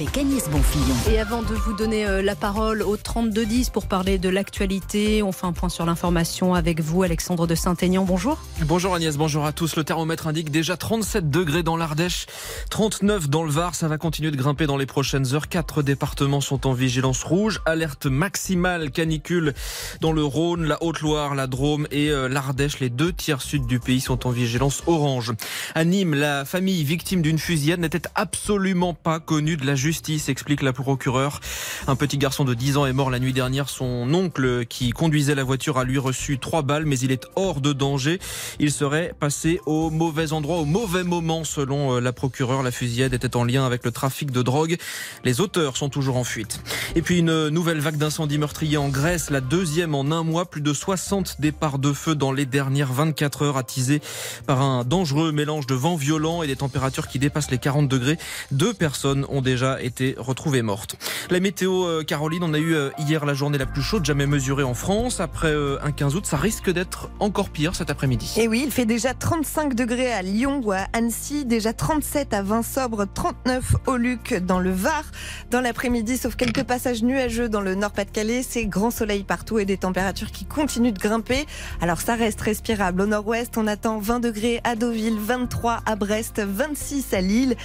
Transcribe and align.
avec 0.00 0.16
Agnès 0.16 0.48
Bonfillon. 0.48 0.94
Et 1.10 1.18
avant 1.18 1.42
de 1.42 1.54
vous 1.54 1.72
donner 1.72 2.06
euh, 2.06 2.22
la 2.22 2.36
parole 2.36 2.82
au 2.82 2.96
32-10 2.96 3.72
pour 3.72 3.88
parler 3.88 4.18
de 4.18 4.28
l'actualité, 4.28 5.24
on 5.24 5.32
fait 5.32 5.46
un 5.46 5.52
point 5.52 5.68
sur 5.68 5.84
l'information 5.86 6.54
avec 6.54 6.80
vous, 6.80 7.02
Alexandre 7.02 7.48
de 7.48 7.56
Saint-Aignan. 7.56 8.04
Bonjour. 8.04 8.38
Bonjour 8.64 8.94
Agnès, 8.94 9.16
bonjour 9.16 9.44
à 9.44 9.50
tous. 9.50 9.74
Le 9.74 9.82
thermomètre 9.82 10.28
indique 10.28 10.52
déjà 10.52 10.76
37 10.76 11.30
degrés 11.30 11.64
dans 11.64 11.76
l'Ardèche, 11.76 12.26
39 12.70 13.28
dans 13.28 13.42
le 13.42 13.50
Var. 13.50 13.74
Ça 13.74 13.88
va 13.88 13.98
continuer 13.98 14.30
de 14.30 14.36
grimper 14.36 14.66
dans 14.66 14.76
les 14.76 14.86
prochaines 14.86 15.34
heures. 15.34 15.48
Quatre 15.48 15.82
départements 15.82 16.40
sont 16.40 16.68
en 16.68 16.74
vigilance 16.74 17.24
rouge. 17.24 17.60
Alerte 17.66 18.06
maximale 18.06 18.92
canicule 18.92 19.52
dans 20.00 20.12
le 20.12 20.22
Rhône, 20.22 20.64
la 20.64 20.80
Haute-Loire, 20.80 21.34
la 21.34 21.48
Drôme 21.48 21.88
et 21.90 22.10
euh, 22.10 22.28
l'Ardèche. 22.28 22.78
Les 22.78 22.90
deux 22.90 23.12
tiers 23.12 23.42
sud 23.42 23.66
du 23.66 23.80
pays 23.80 24.00
sont 24.00 24.28
en 24.28 24.30
vigilance 24.30 24.84
orange. 24.86 25.32
À 25.74 25.84
Nîmes, 25.84 26.14
la 26.14 26.44
famille 26.44 26.84
victime 26.84 27.20
d'une 27.20 27.40
fusillade 27.40 27.80
n'était 27.80 28.02
absolument 28.14 28.94
pas 28.94 29.18
connue 29.18 29.56
de 29.56 29.66
la 29.66 29.74
justice, 29.74 29.87
explique 30.28 30.62
la 30.62 30.72
procureure. 30.72 31.40
Un 31.86 31.96
petit 31.96 32.18
garçon 32.18 32.44
de 32.44 32.54
10 32.54 32.76
ans 32.76 32.86
est 32.86 32.92
mort 32.92 33.10
la 33.10 33.18
nuit 33.18 33.32
dernière. 33.32 33.68
Son 33.68 34.12
oncle 34.12 34.66
qui 34.66 34.90
conduisait 34.90 35.34
la 35.34 35.44
voiture 35.44 35.78
a 35.78 35.84
lui 35.84 35.98
reçu 35.98 36.38
trois 36.38 36.62
balles, 36.62 36.84
mais 36.84 36.98
il 36.98 37.10
est 37.10 37.26
hors 37.36 37.60
de 37.60 37.72
danger. 37.72 38.18
Il 38.58 38.70
serait 38.70 39.14
passé 39.18 39.60
au 39.66 39.90
mauvais 39.90 40.32
endroit, 40.32 40.58
au 40.58 40.64
mauvais 40.64 41.04
moment, 41.04 41.44
selon 41.44 41.96
euh, 41.96 42.00
la 42.00 42.12
procureure. 42.12 42.62
La 42.62 42.70
fusillade 42.70 43.14
était 43.14 43.36
en 43.36 43.44
lien 43.44 43.64
avec 43.64 43.84
le 43.84 43.90
trafic 43.90 44.30
de 44.30 44.42
drogue. 44.42 44.76
Les 45.24 45.40
auteurs 45.40 45.76
sont 45.76 45.88
toujours 45.88 46.16
en 46.16 46.24
fuite. 46.24 46.60
Et 46.94 47.02
puis 47.02 47.18
une 47.18 47.48
nouvelle 47.48 47.80
vague 47.80 47.96
d'incendies 47.96 48.38
meurtriers 48.38 48.76
en 48.76 48.88
Grèce, 48.88 49.30
la 49.30 49.40
deuxième 49.40 49.94
en 49.94 50.10
un 50.10 50.22
mois. 50.22 50.44
Plus 50.44 50.60
de 50.60 50.72
60 50.72 51.40
départs 51.40 51.78
de 51.78 51.92
feu 51.92 52.14
dans 52.14 52.32
les 52.32 52.46
dernières 52.46 52.92
24 52.92 53.42
heures, 53.42 53.56
attisés 53.56 54.00
par 54.46 54.60
un 54.60 54.84
dangereux 54.84 55.32
mélange 55.32 55.66
de 55.66 55.74
vent 55.74 55.96
violent 55.96 56.42
et 56.42 56.46
des 56.46 56.56
températures 56.56 57.08
qui 57.08 57.18
dépassent 57.18 57.50
les 57.50 57.58
40 57.58 57.88
degrés. 57.88 58.18
Deux 58.50 58.74
personnes 58.74 59.24
ont 59.28 59.40
déjà 59.40 59.77
été 59.82 60.14
retrouvées 60.18 60.62
mortes. 60.62 60.96
La 61.30 61.40
météo, 61.40 61.84
euh, 61.84 62.02
Caroline, 62.02 62.42
on 62.42 62.54
a 62.54 62.58
eu 62.58 62.74
euh, 62.74 62.90
hier 62.98 63.24
la 63.24 63.34
journée 63.34 63.58
la 63.58 63.66
plus 63.66 63.82
chaude 63.82 64.04
jamais 64.04 64.26
mesurée 64.26 64.62
en 64.62 64.74
France. 64.74 65.20
Après 65.20 65.48
euh, 65.48 65.78
un 65.82 65.92
15 65.92 66.16
août, 66.16 66.26
ça 66.26 66.36
risque 66.36 66.70
d'être 66.70 67.10
encore 67.20 67.50
pire 67.50 67.74
cet 67.74 67.90
après-midi. 67.90 68.34
Et 68.36 68.48
oui, 68.48 68.62
il 68.64 68.72
fait 68.72 68.86
déjà 68.86 69.14
35 69.14 69.74
degrés 69.74 70.12
à 70.12 70.22
Lyon 70.22 70.60
ou 70.64 70.72
à 70.72 70.86
Annecy, 70.92 71.44
déjà 71.44 71.72
37 71.72 72.34
à 72.34 72.42
Vinsobre, 72.42 73.06
39 73.12 73.76
au 73.86 73.96
Luc 73.96 74.34
dans 74.34 74.58
le 74.58 74.70
Var. 74.70 75.04
Dans 75.50 75.60
l'après-midi, 75.60 76.16
sauf 76.16 76.36
quelques 76.36 76.64
passages 76.64 77.02
nuageux 77.02 77.48
dans 77.48 77.60
le 77.60 77.74
Nord-Pas-de-Calais, 77.74 78.42
c'est 78.42 78.66
grand 78.66 78.90
soleil 78.90 79.24
partout 79.24 79.58
et 79.58 79.64
des 79.64 79.76
températures 79.76 80.32
qui 80.32 80.44
continuent 80.44 80.92
de 80.92 80.98
grimper. 80.98 81.46
Alors 81.80 82.00
ça 82.00 82.14
reste 82.14 82.40
respirable. 82.40 83.02
Au 83.02 83.06
nord-ouest, 83.06 83.56
on 83.56 83.66
attend 83.66 83.98
20 83.98 84.20
degrés 84.20 84.60
à 84.64 84.76
Deauville, 84.76 85.18
23 85.18 85.82
à 85.86 85.96
Brest, 85.96 86.40
26 86.44 87.14
à 87.14 87.20
Lille. 87.20 87.56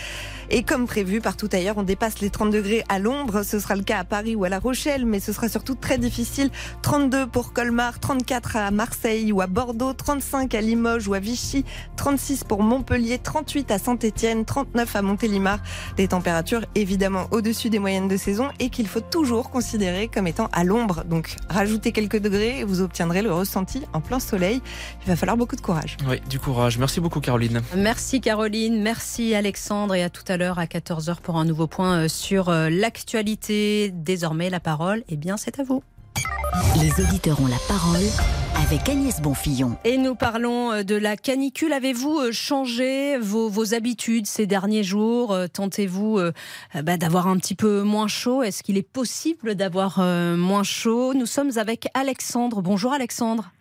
Et 0.56 0.62
comme 0.62 0.86
prévu, 0.86 1.20
partout 1.20 1.50
ailleurs, 1.52 1.80
on 1.80 1.84
dépasse 1.84 2.20
les 2.20 2.30
30 2.30 2.52
degrés 2.52 2.84
à 2.88 3.00
l'ombre. 3.00 3.42
Ce 3.42 3.60
sera 3.60 3.76
le 3.76 3.82
cas 3.82 3.98
à 3.98 4.04
Paris 4.04 4.36
ou 4.36 4.44
à 4.44 4.50
La 4.50 4.60
Rochelle, 4.60 5.04
mais 5.04 5.20
ce 5.20 5.34
sera 5.34 5.50
surtout 5.50 5.74
très 5.74 5.98
difficile. 5.98 6.52
32 6.84 7.26
pour 7.26 7.54
Colmar, 7.54 8.00
34 8.00 8.58
à 8.58 8.70
Marseille 8.70 9.32
ou 9.32 9.42
à 9.42 9.48
Bordeaux, 9.48 9.94
35 9.94 10.54
à 10.54 10.62
Limoges 10.62 11.08
ou 11.08 11.16
à 11.16 11.20
Vichy, 11.20 11.66
36 11.96 12.44
pour 12.44 12.62
Montpellier, 12.62 13.18
38 13.18 13.72
à 13.72 13.80
Saint-Étienne, 13.80 14.46
39 14.46 14.96
à 14.96 15.02
Montélimar. 15.02 15.58
Des 15.98 16.08
températures 16.08 16.62
évidemment 16.76 17.26
au-dessus 17.32 17.72
des 17.72 17.80
moyennes 17.80 18.08
de 18.08 18.18
saison 18.18 18.50
et 18.60 18.70
qu'il 18.70 18.88
faut 18.88 19.02
toujours 19.02 19.50
considérer 19.50 20.08
comme 20.08 20.28
étant 20.28 20.50
à 20.54 20.64
l'ombre. 20.64 21.04
Donc 21.04 21.36
rajoutez 21.50 21.92
quelques 21.92 22.20
degrés 22.20 22.60
et 22.60 22.64
vous 22.64 22.82
obtiendrez 22.82 23.24
le 23.24 23.34
ressenti 23.34 23.82
en 23.92 24.02
plein 24.02 24.20
soleil. 24.20 24.62
Il 25.02 25.08
va 25.08 25.16
falloir 25.16 25.36
beaucoup 25.36 25.56
de 25.56 25.62
courage. 25.62 25.98
Oui, 26.08 26.22
du 26.30 26.38
courage. 26.38 26.78
Merci 26.78 27.00
beaucoup 27.00 27.22
Caroline. 27.22 27.64
Merci 27.76 28.22
Caroline, 28.22 28.84
merci 28.84 29.34
Alexandre 29.34 29.96
et 29.96 30.04
à 30.04 30.12
tout 30.12 30.22
à 30.28 30.38
l'heure 30.38 30.43
à 30.52 30.66
14h 30.66 31.22
pour 31.22 31.38
un 31.38 31.46
nouveau 31.46 31.68
point 31.68 32.04
euh, 32.04 32.08
sur 32.08 32.50
euh, 32.50 32.70
l'actualité. 32.70 33.92
Désormais, 33.94 34.50
la 34.50 34.60
parole, 34.60 35.04
eh 35.08 35.16
bien, 35.16 35.38
c'est 35.38 35.60
à 35.60 35.64
vous. 35.64 35.84
Les 36.82 36.92
auditeurs 37.04 37.42
ont 37.42 37.48
la 37.48 37.58
parole 37.68 38.04
avec 38.62 38.88
Agnès 38.90 39.22
Bonfillon. 39.22 39.78
Et 39.86 39.98
nous 39.98 40.16
parlons 40.16 40.72
euh, 40.72 40.84
de 40.84 40.96
la 40.96 41.16
canicule. 41.16 41.72
Avez-vous 41.72 42.32
changé 42.32 43.18
vos, 43.18 43.48
vos, 43.48 43.74
habitudes 43.74 44.28
ces 44.28 44.46
derniers 44.46 44.84
jours? 44.84 45.36
Tentez-vous 45.54 46.20
bah, 46.76 46.98
d'avoir 46.98 47.28
un 47.28 47.38
petit 47.38 47.56
peu 47.56 47.82
moins 47.82 48.08
chaud? 48.08 48.44
Est-ce 48.44 48.64
qu'il 48.64 48.78
est 48.78 48.88
possible 48.88 49.56
d'avoir 49.56 50.00
moins 50.00 50.64
chaud? 50.64 51.14
Nous 51.14 51.26
sommes 51.26 51.58
avec 51.58 51.88
Alexandre. 51.94 52.62
Bonjour 52.62 52.92
Alexandre. 52.92 53.52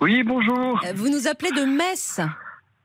Oui, 0.00 0.22
bonjour. 0.24 0.80
Vous 0.94 1.08
nous 1.08 1.28
appelez 1.28 1.52
de 1.52 1.64
Metz. 1.64 2.20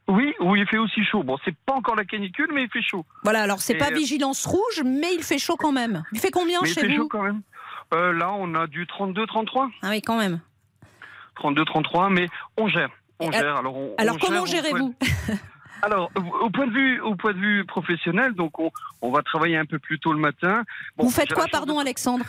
Oui, 0.07 0.33
où 0.39 0.55
il 0.55 0.67
fait 0.67 0.77
aussi 0.77 1.03
chaud. 1.03 1.23
Bon, 1.23 1.37
c'est 1.43 1.55
pas 1.65 1.73
encore 1.73 1.95
la 1.95 2.05
canicule, 2.05 2.49
mais 2.53 2.63
il 2.63 2.69
fait 2.69 2.81
chaud. 2.81 3.05
Voilà, 3.23 3.41
alors 3.41 3.59
c'est 3.61 3.75
pas 3.75 3.89
vigilance 3.89 4.45
rouge, 4.45 4.83
mais 4.85 5.13
il 5.15 5.23
fait 5.23 5.39
chaud 5.39 5.55
quand 5.57 5.71
même. 5.71 6.03
Il 6.11 6.19
fait 6.19 6.31
combien 6.31 6.59
mais 6.61 6.67
chez 6.69 6.81
il 6.81 6.87
fait 6.89 6.95
vous? 6.95 7.03
chaud 7.03 7.09
quand 7.09 7.23
même. 7.23 7.41
Euh, 7.93 8.13
là, 8.13 8.31
on 8.33 8.53
a 8.55 8.67
du 8.67 8.85
32-33. 8.85 9.69
Ah 9.81 9.89
oui, 9.89 10.01
quand 10.01 10.17
même. 10.17 10.39
32-33, 11.41 12.11
mais 12.13 12.27
on 12.57 12.67
gère. 12.67 12.89
On 13.19 13.29
Et 13.31 13.33
gère. 13.33 13.57
Alors, 13.57 13.75
on, 13.75 13.95
Alors 13.97 14.15
on 14.15 14.19
comment 14.19 14.45
gérez-vous? 14.45 14.93
Alors, 15.81 16.09
au 16.41 16.49
point 16.49 16.67
de 16.67 16.71
vue, 16.71 17.01
au 17.01 17.15
point 17.15 17.33
de 17.33 17.37
vue 17.39 17.65
professionnel, 17.65 18.33
donc 18.33 18.59
on, 18.59 18.71
on 19.01 19.11
va 19.11 19.21
travailler 19.21 19.57
un 19.57 19.65
peu 19.65 19.77
plus 19.77 19.99
tôt 19.99 20.13
le 20.13 20.19
matin. 20.19 20.63
Bon, 20.97 21.05
Vous 21.05 21.11
faites 21.11 21.33
quoi, 21.33 21.45
pardon, 21.51 21.75
de- 21.75 21.81
Alexandre? 21.81 22.25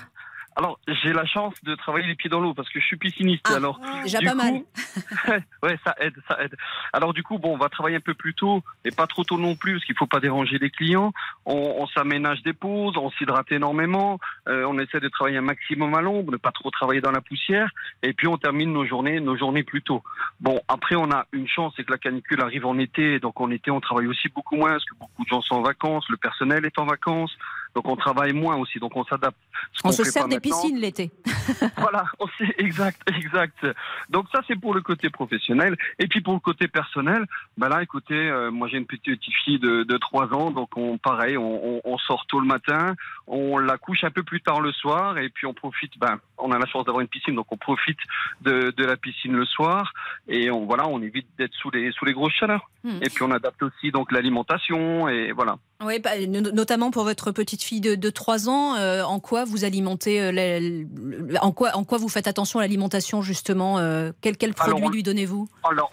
Alors, 0.57 0.79
j'ai 0.89 1.13
la 1.13 1.27
chance 1.27 1.53
de 1.65 1.75
travailler 1.75 2.07
les 2.07 2.15
pieds 2.15 2.31
dans 2.31 2.41
l'eau 2.41 2.55
parce 2.55 2.69
que 2.71 2.81
je 2.81 2.85
suis 2.87 2.97
pisciniste. 2.97 3.45
Ah, 3.49 3.57
alors, 3.57 3.79
Déjà 4.03 4.19
du 4.21 4.27
pas 4.27 4.35
mal. 4.35 4.55
coup- 4.55 4.67
ouais, 5.63 5.79
ça 5.85 5.95
aide, 6.01 6.15
ça 6.29 6.43
aide. 6.43 6.55
Alors 6.95 7.13
du 7.13 7.23
coup, 7.23 7.39
bon, 7.39 7.53
on 7.55 7.59
va 7.59 7.69
travailler 7.69 7.97
un 7.97 8.01
peu 8.01 8.15
plus 8.15 8.33
tôt, 8.33 8.63
mais 8.85 8.91
pas 8.91 9.07
trop 9.07 9.23
tôt 9.23 9.37
non 9.39 9.55
plus, 9.55 9.75
parce 9.75 9.85
qu'il 9.85 9.97
faut 9.97 10.07
pas 10.07 10.19
déranger 10.21 10.59
les 10.59 10.71
clients. 10.71 11.13
On, 11.45 11.77
on 11.79 11.87
s'aménage 11.89 12.43
des 12.43 12.55
pauses, 12.55 12.97
on 12.97 13.11
s'hydrate 13.11 13.53
énormément, 13.53 14.19
euh, 14.49 14.65
on 14.67 14.79
essaie 14.79 14.99
de 15.01 15.09
travailler 15.09 15.37
un 15.37 15.43
maximum 15.43 15.95
à 15.95 16.01
l'ombre, 16.01 16.33
ne 16.33 16.39
pas 16.39 16.53
trop 16.53 16.71
travailler 16.71 17.03
dans 17.03 17.11
la 17.13 17.21
poussière, 17.21 17.69
et 18.03 18.15
puis 18.15 18.27
on 18.27 18.39
termine 18.39 18.73
nos 18.73 18.87
journées, 18.87 19.21
nos 19.21 19.37
journées 19.37 19.63
plus 19.63 19.83
tôt. 19.83 20.03
Bon, 20.41 20.61
après, 20.69 20.97
on 20.97 21.11
a 21.11 21.27
une 21.33 21.49
chance, 21.49 21.75
c'est 21.77 21.85
que 21.85 21.93
la 21.93 21.99
canicule 21.99 22.41
arrive 22.41 22.65
en 22.65 22.79
été, 22.79 23.19
donc 23.21 23.39
en 23.43 23.51
été, 23.51 23.71
on 23.71 23.81
travaille 23.81 24.07
aussi 24.07 24.29
beaucoup 24.31 24.57
moins, 24.57 24.71
parce 24.71 24.85
que 24.87 24.95
beaucoup 24.99 25.23
de 25.23 25.29
gens 25.29 25.43
sont 25.43 25.57
en 25.57 25.63
vacances, 25.63 26.09
le 26.09 26.17
personnel 26.17 26.65
est 26.65 26.79
en 26.79 26.87
vacances, 26.87 27.37
donc 27.77 27.87
on 27.89 27.95
travaille 27.97 28.33
moins 28.33 28.57
aussi, 28.57 28.79
donc 28.79 28.97
on 28.97 29.05
s'adapte. 29.05 29.37
On 29.85 29.93
se 29.93 30.03
sert 30.03 30.27
des 30.29 30.41
piscines 30.41 30.79
l'été. 30.79 31.11
voilà, 31.77 32.07
on 32.19 32.27
sait, 32.39 32.55
exact, 32.57 33.03
exact. 33.15 33.67
Donc 34.09 34.25
ça, 34.33 34.41
c'est 34.49 34.59
pour 34.59 34.73
le 34.73 34.81
côté 34.81 35.11
professionnel. 35.11 35.77
Et 35.99 36.07
puis 36.09 36.23
pour 36.23 36.33
le 36.33 36.41
côté 36.41 36.69
personnel, 36.69 37.27
bah 37.59 37.69
là, 37.69 37.83
écoutez, 37.83 38.15
euh, 38.15 38.51
moi 38.51 38.67
j'ai 38.69 38.79
une 38.79 38.87
petite 38.87 39.21
fille 39.45 39.59
de, 39.59 39.83
de 39.83 39.97
3 39.99 40.33
ans, 40.33 40.51
donc 40.51 40.71
on, 40.79 40.97
pareil, 40.97 41.37
on, 41.37 41.77
on, 41.77 41.81
on 41.85 41.99
sort 41.99 42.25
tôt 42.29 42.41
le 42.41 42.47
matin, 42.47 42.95
on 43.27 43.59
la 43.59 43.77
couche 43.77 44.05
un 44.05 44.11
peu 44.11 44.23
plus 44.23 44.41
tard 44.41 44.63
le 44.63 44.73
soir, 44.73 45.19
et 45.19 45.29
puis 45.29 45.47
on 45.47 45.53
profite, 45.53 45.93
ben, 45.99 46.19
on 46.39 46.53
a 46.53 46.59
la 46.59 46.65
chance 46.67 46.87
d'avoir 46.87 47.03
une 47.03 47.09
piscine, 47.09 47.35
donc 47.35 47.53
on 47.53 47.59
profite 47.59 47.99
de, 48.41 48.73
de 48.75 48.85
la 48.87 48.97
piscine 48.97 49.33
le 49.37 49.45
soir, 49.45 49.93
et 50.29 50.51
on, 50.51 50.65
voilà, 50.65 50.89
on 50.89 51.03
évite 51.03 51.27
d'être 51.37 51.53
sous 51.61 51.71
les, 51.71 51.93
sous 51.93 52.07
les 52.07 52.15
grosses 52.15 52.33
chaleurs. 52.33 52.71
Hmm. 52.85 53.01
Et 53.03 53.11
puis 53.11 53.23
on 53.23 53.31
adapte 53.33 53.63
aussi 53.63 53.91
donc 53.91 54.13
l'alimentation, 54.13 55.09
et 55.09 55.33
voilà. 55.33 55.59
Oui, 55.85 55.99
bah, 55.99 56.13
no- 56.27 56.53
notamment 56.53 56.91
pour 56.91 57.05
votre 57.05 57.33
petite 57.33 57.63
fille 57.67 57.81
de, 57.81 57.95
de 57.95 58.11
3 58.11 58.49
ans, 58.49 58.77
euh, 58.77 59.03
en 59.03 59.21
quoi 59.21 59.45
vous 59.45 59.65
alimentez, 59.65 60.23
euh, 60.23 60.33
la- 60.33 60.61
la- 60.61 61.45
en, 61.45 61.53
quoi, 61.53 61.77
en 61.77 61.85
quoi 61.85 61.99
vous 61.99 62.09
faites 62.09 62.29
attention 62.29 62.61
à 62.61 62.63
l'alimentation 62.63 63.23
justement 63.23 63.79
euh, 63.79 64.13
Quel, 64.23 64.37
produit 64.55 64.89
lui 64.89 65.03
donnez-vous? 65.03 65.49
Alors, 65.69 65.91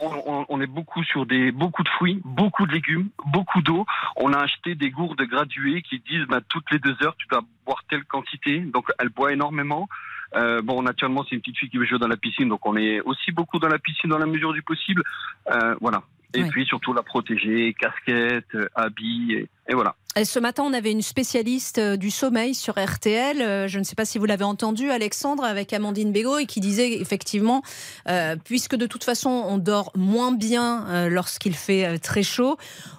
on, 0.50 0.62
est 0.62 0.68
beaucoup 0.68 1.04
sur 1.04 1.26
des 1.26 1.52
beaucoup 1.52 1.84
de 1.84 1.90
fruits, 1.90 2.22
beaucoup 2.24 2.66
de 2.68 2.72
légumes, 2.72 3.10
beaucoup 3.34 3.62
d'eau. 3.62 3.86
On 4.18 4.32
a 4.34 4.40
acheté 4.40 4.76
des 4.76 4.92
gourdes 4.92 5.22
graduées 5.22 5.82
qui 5.82 6.00
disent 6.00 6.26
bah, 6.30 6.42
toutes 6.48 6.70
les 6.72 6.80
deux 6.80 6.96
heures 7.04 7.16
tu 7.18 7.28
dois 7.28 7.42
boire 7.66 7.84
telle 7.90 8.04
quantité. 8.06 8.60
Donc, 8.60 8.86
elle 9.00 9.10
boit 9.10 9.34
énormément. 9.34 9.88
Euh, 10.36 10.62
bon, 10.62 10.82
naturellement, 10.82 11.24
c'est 11.28 11.36
une 11.36 11.42
petite 11.42 11.58
fille 11.58 11.70
qui 11.70 11.78
veut 11.78 11.86
jouer 11.86 12.00
dans 12.00 12.08
la 12.08 12.18
piscine, 12.18 12.50
donc 12.50 12.66
on 12.66 12.76
est 12.76 13.02
aussi 13.02 13.32
beaucoup 13.32 13.60
dans 13.60 13.68
la 13.68 13.78
piscine 13.80 14.10
dans 14.10 14.18
la 14.18 14.26
mesure 14.26 14.54
du 14.54 14.64
possible. 14.64 15.04
Euh, 15.52 15.76
voilà. 15.82 16.04
Et 16.36 16.44
puis 16.46 16.66
surtout 16.66 16.94
la 16.94 17.04
protéger, 17.04 17.76
casquette, 17.80 18.58
habits, 18.74 19.34
et, 19.34 19.50
et 19.70 19.76
voilà. 19.76 19.96
Et 20.16 20.26
Ce 20.26 20.38
matin, 20.38 20.64
on 20.64 20.74
avait 20.74 20.92
une 20.92 21.02
spécialiste 21.02 21.80
euh, 21.80 21.98
du 21.98 22.12
sommeil 22.12 22.54
sur 22.54 22.76
RTL. 22.78 23.42
euh, 23.42 23.68
Je 23.68 23.80
ne 23.80 23.84
sais 23.84 23.96
pas 23.96 24.06
si 24.06 24.20
vous 24.20 24.26
l'avez 24.26 24.44
entendu, 24.44 24.92
Alexandre, 24.92 25.44
avec 25.44 25.74
Amandine 25.74 26.12
Bégaud, 26.12 26.38
et 26.38 26.46
qui 26.46 26.60
disait 26.60 26.94
effectivement, 27.02 27.64
euh, 28.08 28.36
puisque 28.44 28.76
de 28.76 28.86
toute 28.86 29.04
façon, 29.04 29.30
on 29.32 29.58
dort 29.58 29.92
moins 29.96 30.32
bien 30.32 30.86
euh, 30.88 31.10
lorsqu'il 31.10 31.56
fait 31.56 31.86
euh, 31.86 31.98
très 31.98 32.22
chaud, 32.22 32.58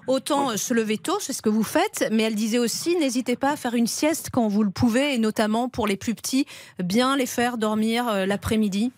autant 0.09 0.51
euh, 0.51 0.57
se 0.57 0.75
lever 0.75 0.99
tôt, 0.99 1.19
c'est 1.21 1.33
ce 1.33 1.41
que 1.43 1.49
vous 1.51 1.63
faites. 1.63 2.09
Mais 2.11 2.25
elle 2.25 2.35
disait 2.35 2.59
aussi, 2.59 2.97
n'hésitez 2.97 3.37
pas 3.37 3.53
à 3.53 3.57
faire 3.57 3.75
une 3.75 3.87
sieste 3.87 4.31
quand 4.33 4.49
vous 4.49 4.65
le 4.65 4.71
pouvez, 4.71 5.15
et 5.15 5.19
notamment 5.19 5.69
pour 5.69 5.87
les 5.87 5.97
plus 5.97 6.17
petits, 6.17 6.47
bien 6.83 7.17
les 7.17 7.27
faire 7.27 7.59
dormir 7.59 8.09
euh, 8.09 8.27
l'après-midi. 8.27 8.91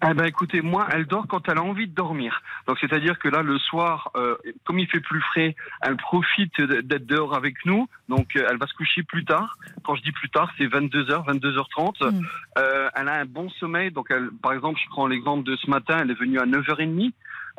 Eh 0.00 0.14
ben 0.14 0.26
écoutez, 0.26 0.60
moi, 0.60 0.86
elle 0.92 1.06
dort 1.06 1.26
quand 1.26 1.48
elle 1.48 1.58
a 1.58 1.62
envie 1.62 1.88
de 1.88 1.94
dormir. 1.94 2.40
Donc 2.68 2.78
c'est-à-dire 2.80 3.18
que 3.18 3.28
là, 3.28 3.42
le 3.42 3.58
soir, 3.58 4.12
euh, 4.16 4.36
comme 4.64 4.78
il 4.78 4.86
fait 4.86 5.00
plus 5.00 5.20
frais, 5.20 5.56
elle 5.82 5.96
profite 5.96 6.60
d'être 6.60 7.06
dehors 7.06 7.34
avec 7.34 7.56
nous. 7.64 7.88
Donc 8.08 8.36
euh, 8.36 8.46
elle 8.48 8.58
va 8.58 8.66
se 8.68 8.74
coucher 8.74 9.02
plus 9.02 9.24
tard. 9.24 9.56
Quand 9.84 9.96
je 9.96 10.02
dis 10.02 10.12
plus 10.12 10.30
tard, 10.30 10.52
c'est 10.56 10.66
22h, 10.66 11.26
22h30. 11.26 12.12
Mm. 12.12 12.26
Euh, 12.58 12.88
elle 12.94 13.08
a 13.08 13.14
un 13.14 13.24
bon 13.24 13.50
sommeil. 13.50 13.90
Donc 13.90 14.06
elle, 14.10 14.30
par 14.40 14.52
exemple, 14.52 14.78
je 14.82 14.88
prends 14.88 15.08
l'exemple 15.08 15.42
de 15.42 15.56
ce 15.56 15.68
matin, 15.68 15.98
elle 16.00 16.12
est 16.12 16.18
venue 16.18 16.38
à 16.38 16.46
9h30. 16.46 17.12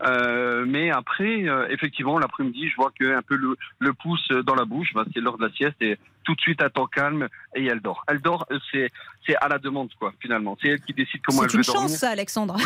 Euh, 0.06 0.66
mais 0.68 0.92
après, 0.92 1.44
euh, 1.48 1.68
effectivement, 1.70 2.20
l'après-midi, 2.20 2.70
je 2.70 2.76
vois 2.76 2.92
que 2.98 3.14
un 3.16 3.22
peu 3.22 3.36
le, 3.36 3.58
le 3.80 3.94
pouce 3.94 4.28
dans 4.46 4.56
la 4.56 4.66
bouche, 4.66 4.94
bah, 4.94 5.04
c'est 5.14 5.20
l'heure 5.20 5.38
de 5.38 5.46
la 5.46 5.52
sieste 5.54 5.76
et 5.82 5.98
tout 6.24 6.36
de 6.36 6.42
suite 6.42 6.62
à 6.62 6.70
temps 6.70 6.86
calme 6.86 7.28
et 7.56 7.66
elle 7.66 7.80
dort. 7.82 8.04
Elle 8.08 8.22
dort, 8.22 8.46
c'est 8.72 8.92
c'est 9.26 9.36
à 9.38 9.48
la 9.48 9.58
demande 9.58 9.90
quoi 10.00 10.14
finalement. 10.22 10.58
C'est 10.62 10.70
elle 10.70 10.82
qui 10.82 10.94
décide 10.94 11.22
comment 11.26 11.44
elle 11.44 11.50
C'est 11.50 11.58
veut 11.58 11.62
une 11.62 11.64
chance, 11.66 11.76
dormir. 11.76 11.98
ça, 11.98 12.10
Alexandre. 12.12 12.58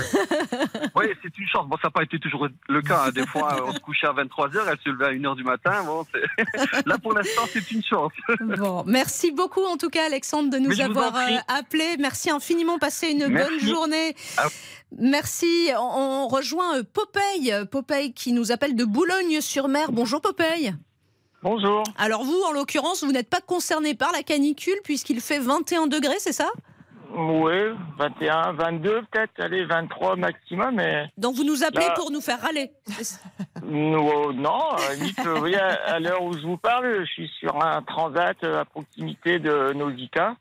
Oui, 0.96 1.06
c'est 1.24 1.38
une 1.38 1.48
chance. 1.48 1.68
Bon, 1.68 1.78
ça 1.78 1.88
n'a 1.88 1.92
pas 1.92 2.04
été 2.04 2.20
toujours 2.20 2.48
le 2.70 2.82
cas. 2.82 3.06
hein. 3.08 3.12
Des 3.12 3.26
fois, 3.26 3.64
on 3.68 3.74
se 3.74 3.80
couchait 3.80 4.08
à 4.08 4.12
23h, 4.14 4.60
elle 4.70 4.78
se 4.84 4.90
levait 4.90 5.06
à 5.06 5.12
1h 5.14 5.36
du 5.36 5.44
matin. 5.44 5.84
Bon, 5.86 6.06
c'est- 6.14 6.86
Là, 6.86 6.98
pour 6.98 7.14
l'instant, 7.14 7.44
c'est 7.52 7.72
une 7.72 7.84
chance. 7.84 8.12
Bon, 8.42 8.84
merci 8.86 9.32
beaucoup 9.32 9.64
en 9.64 9.78
tout 9.78 9.90
cas, 9.90 10.06
Alexandre, 10.06 10.50
de 10.52 10.58
nous 10.58 10.70
Mais 10.70 10.82
avoir 10.82 11.16
euh, 11.16 11.38
appelés. 11.48 11.96
Merci 12.00 12.30
infiniment. 12.32 12.78
Passez 12.80 13.12
une 13.12 13.28
Merci. 13.28 13.50
bonne 13.60 13.70
journée. 13.70 14.16
Ah. 14.38 14.48
Merci. 14.98 15.70
On, 15.78 16.28
rejoint 16.28 16.78
euh, 16.80 16.84
Popeye, 16.84 17.52
euh, 17.52 17.66
Popeye 17.66 18.14
qui 18.14 18.32
nous 18.34 18.52
appelle 18.52 18.76
de 18.76 18.86
Boulogne-sur-Mer. 18.86 19.92
Bonjour 19.92 20.22
Popeye. 20.22 20.74
Bonjour. 21.42 21.84
Alors 21.98 22.24
vous, 22.24 22.42
en 22.48 22.52
l'occurrence, 22.54 23.04
vous 23.04 23.12
n'êtes 23.12 23.30
pas 23.30 23.42
concerné 23.42 23.96
par 23.96 24.12
la 24.12 24.24
canicule 24.24 24.78
puisqu'il 24.84 25.20
fait 25.20 25.40
21 25.40 25.88
degrés, 25.88 26.20
c'est 26.20 26.32
ça? 26.34 26.50
Oui, 27.16 27.54
21, 28.00 28.54
22 28.54 29.02
peut-être, 29.12 29.32
allez, 29.40 29.66
23 29.66 30.16
maximum, 30.16 30.76
mais 30.76 31.06
Donc 31.18 31.36
vous 31.36 31.44
nous 31.44 31.64
appelez 31.64 31.86
Là- 31.86 31.94
pour 31.96 32.10
nous 32.10 32.22
faire 32.22 32.42
râler. 32.42 32.72
nous, 33.64 34.34
non, 34.34 34.60
euh, 35.26 35.54
à, 35.60 35.92
à 35.94 36.00
l'heure 36.00 36.24
où 36.24 36.34
je 36.34 36.42
vous 36.42 36.58
parle, 36.58 37.02
je 37.02 37.12
suis 37.12 37.30
sur 37.40 37.64
un 37.64 37.84
transat 37.84 38.38
euh, 38.44 38.62
à 38.62 38.66
proximité 38.66 39.38
de 39.38 39.74
Nausicaa. 39.74 40.36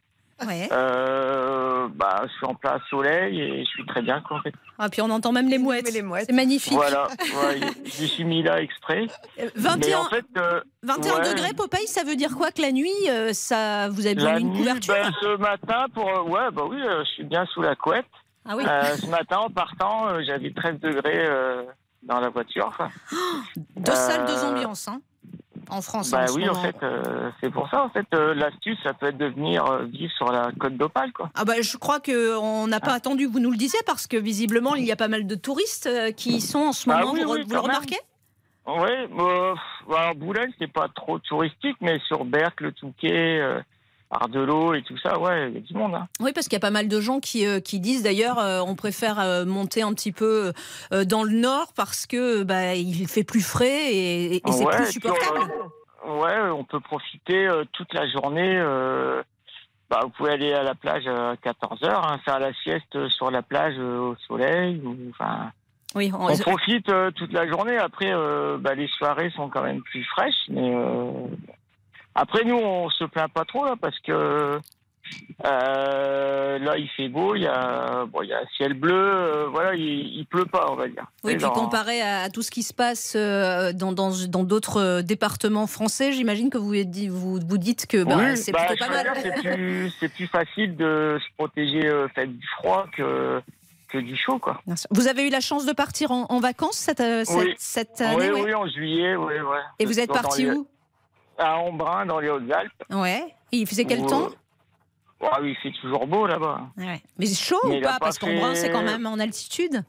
Ouais. 0.46 0.68
Euh, 0.72 1.88
je 2.26 2.32
suis 2.32 2.46
en 2.46 2.54
plein 2.54 2.78
soleil 2.90 3.40
et 3.40 3.64
je 3.64 3.68
suis 3.68 3.86
très 3.86 4.02
bien, 4.02 4.20
quoi, 4.20 4.38
en 4.38 4.40
fait. 4.42 4.54
Ah, 4.78 4.88
puis 4.88 5.02
on 5.02 5.10
entend 5.10 5.32
même 5.32 5.48
les 5.48 5.58
mouettes. 5.58 5.84
Mais 5.86 5.90
les 5.92 6.02
mouettes. 6.02 6.26
C'est 6.26 6.34
magnifique. 6.34 6.72
Voilà, 6.72 7.06
ouais, 7.08 7.60
je 7.84 8.02
me 8.02 8.06
suis 8.06 8.24
mis 8.24 8.42
là 8.42 8.60
exprès. 8.60 9.06
Euh, 9.38 9.48
Mais 9.56 9.60
21, 9.62 9.98
en 9.98 10.04
fait, 10.04 10.24
euh, 10.38 10.60
21 10.82 11.14
ouais. 11.14 11.28
degrés, 11.34 11.52
Popeye, 11.54 11.86
ça 11.86 12.04
veut 12.04 12.16
dire 12.16 12.34
quoi 12.36 12.50
que 12.50 12.62
la 12.62 12.72
nuit, 12.72 12.90
euh, 13.08 13.32
ça, 13.32 13.88
vous 13.88 14.06
avez 14.06 14.14
besoin 14.14 14.38
d'une 14.38 14.56
couverture 14.56 14.94
ben, 14.94 15.12
ce 15.20 15.36
matin, 15.36 15.86
pour, 15.94 16.08
euh, 16.08 16.22
ouais, 16.22 16.50
bah 16.52 16.62
oui, 16.68 16.80
euh, 16.80 17.04
je 17.04 17.10
suis 17.10 17.24
bien 17.24 17.46
sous 17.46 17.62
la 17.62 17.76
couette. 17.76 18.06
Ah 18.44 18.56
oui. 18.56 18.64
Euh, 18.66 18.96
ce 18.96 19.06
matin, 19.06 19.38
en 19.38 19.50
partant, 19.50 20.08
euh, 20.08 20.22
j'avais 20.26 20.52
13 20.52 20.80
degrés 20.80 21.26
euh, 21.26 21.62
dans 22.02 22.18
la 22.20 22.28
voiture. 22.28 22.66
enfin. 22.66 22.90
Deux 23.76 23.92
salles, 23.94 24.26
deux 24.26 24.44
euh, 24.44 24.48
ambiances, 24.50 24.88
hein, 24.88 25.00
en 25.68 25.80
France. 25.82 26.10
Bah 26.10 26.26
en 26.30 26.34
oui, 26.34 26.48
en 26.48 26.54
fait, 26.54 26.76
euh, 26.82 27.30
c'est 27.40 27.50
pour 27.50 27.68
ça. 27.70 27.82
En 27.84 27.88
fait, 27.90 28.06
euh, 28.14 28.34
l'astuce, 28.34 28.78
ça 28.82 28.92
peut 28.94 29.06
être 29.06 29.18
de 29.18 29.26
venir 29.26 29.64
euh, 29.66 29.84
vivre 29.84 30.12
sur 30.16 30.30
la 30.32 30.50
côte 30.58 30.76
d'Opale, 30.76 31.12
quoi. 31.12 31.30
Ah 31.34 31.44
bah, 31.44 31.60
je 31.60 31.76
crois 31.76 32.00
qu'on 32.00 32.66
n'a 32.66 32.76
Ah. 32.76 32.86
pas 32.86 32.92
attendu 32.94 33.26
que 33.28 33.32
vous 33.32 33.40
nous 33.40 33.50
le 33.50 33.56
disiez 33.56 33.78
parce 33.86 34.06
que 34.06 34.16
visiblement 34.16 34.74
il 34.74 34.84
y 34.84 34.92
a 34.92 34.96
pas 34.96 35.08
mal 35.08 35.26
de 35.26 35.34
touristes 35.34 35.88
qui 36.16 36.36
y 36.36 36.40
sont 36.40 36.58
en 36.58 36.72
ce 36.72 36.88
Ah 36.90 37.00
moment. 37.00 37.12
oui, 37.12 37.22
vous 37.24 37.32
oui, 37.34 37.42
vous 37.46 37.54
le 37.54 37.60
remarquez? 37.60 37.98
Oui, 38.66 38.90
bah, 39.16 39.54
pff, 39.54 39.96
alors 39.96 40.14
Boulogne, 40.14 40.52
c'est 40.58 40.72
pas 40.72 40.88
trop 40.94 41.18
touristique, 41.18 41.76
mais 41.80 41.98
sur 42.06 42.24
Berck, 42.24 42.60
le 42.60 42.72
Touquet, 42.72 43.40
Ardelot 44.12 44.74
et 44.74 44.82
tout 44.82 44.96
ça, 44.98 45.18
ouais, 45.18 45.48
il 45.48 45.54
y 45.54 45.58
a 45.58 45.60
du 45.60 45.74
monde. 45.74 45.94
Hein. 45.94 46.06
Oui, 46.20 46.32
parce 46.32 46.46
qu'il 46.46 46.54
y 46.54 46.56
a 46.56 46.60
pas 46.60 46.70
mal 46.70 46.86
de 46.88 47.00
gens 47.00 47.18
qui, 47.20 47.46
euh, 47.46 47.60
qui 47.60 47.80
disent 47.80 48.02
d'ailleurs 48.02 48.38
euh, 48.38 48.60
on 48.66 48.74
préfère 48.74 49.18
euh, 49.18 49.44
monter 49.44 49.82
un 49.82 49.92
petit 49.94 50.12
peu 50.12 50.52
dans 51.06 51.24
le 51.24 51.32
nord 51.32 51.72
parce 51.74 52.06
que 52.06 52.42
bah, 52.42 52.74
il 52.74 53.08
fait 53.08 53.24
plus 53.24 53.40
frais 53.40 53.92
et, 53.94 54.36
et 54.36 54.42
c'est 54.52 54.64
Ouais, 54.66 54.76
plus 54.76 54.92
supportable. 54.92 55.52
ouais, 56.06 56.50
on 56.52 56.64
peut 56.64 56.80
profiter 56.80 57.48
toute 57.72 57.92
la 57.94 58.06
journée. 58.08 58.58
bah, 59.90 60.00
vous 60.02 60.10
pouvez 60.10 60.30
aller 60.32 60.52
à 60.52 60.62
la 60.62 60.74
plage 60.74 61.06
à 61.06 61.34
14h, 61.36 61.84
hein, 61.90 62.18
faire 62.24 62.38
la 62.38 62.52
sieste 62.62 63.08
sur 63.08 63.30
la 63.30 63.42
plage 63.42 63.78
au 63.78 64.14
soleil. 64.28 64.80
ou- 64.84 64.96
Enfin, 65.10 65.50
Oui, 65.94 66.10
on- 66.18 66.26
On 66.30 66.36
profite 66.38 66.90
toute 67.16 67.32
la 67.32 67.46
journée. 67.48 67.76
Après, 67.76 68.10
bah, 68.58 68.74
les 68.74 68.88
soirées 68.88 69.30
sont 69.36 69.48
quand 69.50 69.62
même 69.62 69.82
plus 69.82 70.04
fraîches. 70.04 70.48
Mais 70.48 70.72
après, 72.14 72.44
nous, 72.44 72.56
on 72.56 72.90
se 72.90 73.04
plaint 73.04 73.32
pas 73.32 73.44
trop 73.44 73.64
là 73.64 73.74
parce 73.80 73.98
que 74.00 74.58
euh, 75.44 76.58
là, 76.58 76.76
il 76.78 76.88
fait 76.90 77.08
beau. 77.08 77.34
Il 77.34 77.42
y 77.42 77.46
a, 77.46 78.04
bon, 78.06 78.22
il 78.22 78.28
y 78.28 78.32
a 78.32 78.38
un 78.38 78.46
ciel 78.56 78.74
bleu. 78.74 78.92
euh, 78.94 79.46
voilà, 79.50 79.74
il, 79.74 79.82
il 80.18 80.26
pleut 80.26 80.44
pas, 80.46 80.68
on 80.70 80.74
va 80.76 80.88
dire. 80.88 81.04
Oui, 81.24 81.32
Et 81.32 81.36
puis 81.36 81.42
dans- 81.44 81.52
comparé 81.52 82.00
à, 82.00 82.20
à 82.22 82.30
tout 82.30 82.42
ce 82.42 82.50
qui 82.50 82.62
se 82.62 82.72
passe 82.72 83.14
euh, 83.16 83.72
dans 83.72 83.92
dans 83.92 84.12
dans 84.28 84.44
d'autres 84.44 85.00
départements 85.02 85.66
français, 85.66 86.12
j'imagine 86.12 86.50
que 86.50 86.58
vous 86.58 86.72
vous, 87.10 87.40
vous 87.46 87.58
dites 87.58 87.86
que 87.86 88.04
bah, 88.04 88.16
Oui, 88.18 88.36
c'est 88.36 88.52
bah, 88.52 88.64
plutôt 88.66 88.84
pas 88.84 88.90
mal. 88.90 89.12
C'est 90.00 90.08
plus, 90.08 90.26
facile 90.28 90.76
de 90.76 91.18
se 91.20 91.34
protéger 91.36 91.90
fait, 92.14 92.26
du 92.26 92.46
froid 92.58 92.86
que, 92.96 93.40
que 93.88 93.98
du 93.98 94.16
chaud, 94.16 94.38
quoi. 94.38 94.60
Vous 94.90 95.08
avez 95.08 95.26
eu 95.26 95.30
la 95.30 95.40
chance 95.40 95.66
de 95.66 95.72
partir 95.72 96.10
en, 96.12 96.26
en 96.28 96.40
vacances 96.40 96.76
cette, 96.76 96.98
cette, 96.98 97.28
Oui. 97.36 97.54
cette 97.58 97.96
Oui, 98.00 98.06
année 98.06 98.30
ouais 98.32 98.42
oui, 98.44 98.54
en 98.54 98.66
juillet, 98.68 99.16
oui, 99.16 99.34
ouais. 99.34 99.58
Et 99.78 99.84
vous 99.86 99.98
êtes 100.00 100.12
parti 100.12 100.48
où? 100.50 100.66
À 101.38 101.56
Embrun, 101.58 102.06
dans 102.06 102.20
les 102.20 102.28
Hautes-Alpes. 102.28 102.84
Ouais. 102.90 103.24
Et 103.52 103.58
il 103.58 103.66
faisait 103.66 103.84
quel 103.84 104.00
Où, 104.00 104.06
temps? 104.06 104.28
Ah 105.22 105.38
oui, 105.40 105.56
c'est 105.62 105.72
toujours 105.80 106.06
beau 106.06 106.26
là-bas. 106.26 106.60
Ouais. 106.76 107.00
Mais 107.18 107.26
c'est 107.26 107.42
chaud 107.42 107.60
Mais 107.68 107.78
ou 107.78 107.82
pas? 107.82 107.92
pas 107.92 107.98
Parce 108.00 108.18
fait- 108.18 108.54
c'est 108.56 108.70
quand 108.70 108.82
même 108.82 109.06
en 109.06 109.18
altitude. 109.18 109.82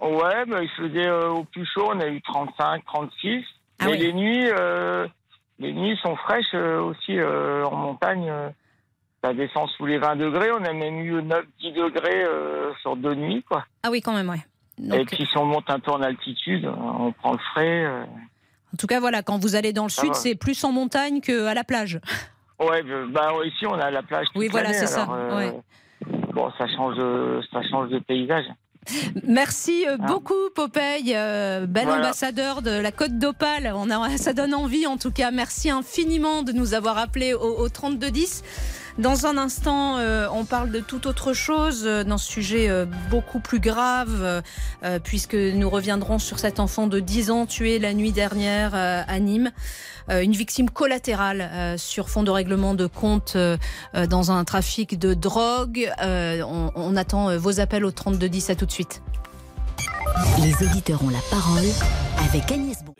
Ouais, 0.00 0.44
mais 0.46 0.64
il 0.64 0.70
faisait 0.76 1.06
euh, 1.08 1.30
au 1.30 1.44
plus 1.44 1.64
chaud, 1.66 1.88
on 1.94 2.00
a 2.00 2.06
eu 2.08 2.20
35, 2.20 2.84
36. 2.84 3.44
Ah 3.78 3.86
mais 3.86 3.92
oui. 3.92 3.98
les 3.98 4.12
nuits, 4.12 4.50
euh, 4.50 5.06
les 5.58 5.72
nuits 5.72 5.98
sont 6.02 6.14
fraîches 6.16 6.44
euh, 6.54 6.80
aussi 6.82 7.18
en 7.22 7.74
montagne. 7.74 8.30
ça 9.24 9.32
descend 9.32 9.68
sous 9.70 9.86
les 9.86 9.98
20 9.98 10.16
degrés. 10.16 10.50
On 10.52 10.64
a 10.64 10.72
même 10.74 11.00
eu 11.00 11.20
9-10 11.22 11.72
degrés 11.72 12.24
sur 12.82 12.96
deux 12.96 13.14
nuits, 13.14 13.42
quoi. 13.48 13.64
Ah 13.82 13.88
oui, 13.90 14.00
quand 14.02 14.12
même, 14.12 14.28
ouais. 14.28 14.44
Et 14.98 15.04
puis 15.06 15.26
si 15.26 15.38
on 15.38 15.46
monte 15.46 15.70
un 15.70 15.80
peu 15.80 15.90
en 15.92 16.02
altitude, 16.02 16.66
on 16.66 17.12
prend 17.12 17.32
le 17.32 17.38
frais. 17.52 18.06
En 18.72 18.76
tout 18.76 18.86
cas, 18.86 19.00
voilà, 19.00 19.22
quand 19.22 19.38
vous 19.38 19.54
allez 19.56 19.72
dans 19.72 19.84
le 19.84 19.90
Ça 19.90 20.02
sud, 20.02 20.14
c'est 20.14 20.34
plus 20.34 20.62
en 20.64 20.72
montagne 20.72 21.20
qu'à 21.20 21.54
la 21.54 21.64
plage. 21.64 22.00
Ouais, 22.58 22.82
bah 23.10 23.34
ouais, 23.36 23.48
ici 23.48 23.66
on 23.66 23.74
a 23.74 23.90
la 23.90 24.02
plage. 24.02 24.26
Oui, 24.34 24.48
voilà, 24.50 24.72
c'est 24.72 24.86
ça, 24.86 25.06
euh, 25.10 25.36
ouais. 25.36 25.54
Bon, 26.34 26.50
ça 26.58 26.66
change 26.68 26.96
ça 27.52 27.60
change 27.70 27.90
de 27.90 27.98
paysage. 27.98 28.44
Merci 29.26 29.84
euh, 29.88 29.96
Ah. 30.00 30.06
beaucoup, 30.06 30.50
Popeye, 30.54 31.12
euh, 31.14 31.66
bel 31.66 31.86
Voilà. 31.86 32.00
ambassadeur 32.04 32.62
de 32.62 32.70
la 32.70 32.92
Côte 32.92 33.18
d'Opale. 33.18 33.72
On 33.74 33.90
a, 33.90 34.08
ça 34.16 34.32
donne 34.32 34.54
envie, 34.54 34.86
en 34.86 34.96
tout 34.96 35.10
cas. 35.10 35.30
Merci 35.32 35.70
infiniment 35.70 36.42
de 36.42 36.52
nous 36.52 36.74
avoir 36.74 36.96
appelés 36.98 37.34
au, 37.34 37.58
au 37.58 37.68
3210. 37.68 38.42
Dans 38.98 39.26
un 39.26 39.36
instant, 39.36 39.98
euh, 39.98 40.26
on 40.32 40.46
parle 40.46 40.70
de 40.70 40.80
toute 40.80 41.04
autre 41.04 41.34
chose, 41.34 41.82
euh, 41.84 42.02
d'un 42.02 42.16
sujet 42.16 42.70
euh, 42.70 42.86
beaucoup 43.10 43.40
plus 43.40 43.60
grave, 43.60 44.42
puisque 45.04 45.34
nous 45.34 45.68
reviendrons 45.68 46.18
sur 46.18 46.38
cet 46.38 46.60
enfant 46.60 46.86
de 46.86 47.00
10 47.00 47.30
ans 47.30 47.46
tué 47.46 47.78
la 47.78 47.92
nuit 47.92 48.12
dernière 48.12 48.74
à 48.74 49.18
Nîmes. 49.18 49.50
Une 50.08 50.32
victime 50.32 50.70
collatérale 50.70 51.78
sur 51.78 52.08
fond 52.08 52.22
de 52.22 52.30
règlement 52.30 52.74
de 52.74 52.86
compte 52.86 53.36
dans 54.08 54.30
un 54.30 54.44
trafic 54.44 54.98
de 54.98 55.14
drogue. 55.14 55.90
On, 56.00 56.96
attend 56.96 57.36
vos 57.36 57.58
appels 57.60 57.84
au 57.84 57.90
3210. 57.90 58.50
À 58.50 58.54
tout 58.54 58.66
de 58.66 58.72
suite. 58.72 59.02
Les 60.40 60.54
auditeurs 60.66 61.02
ont 61.02 61.10
la 61.10 61.22
parole 61.30 61.64
avec 62.28 62.50
Agnès 62.52 62.78
Bon. 62.84 62.94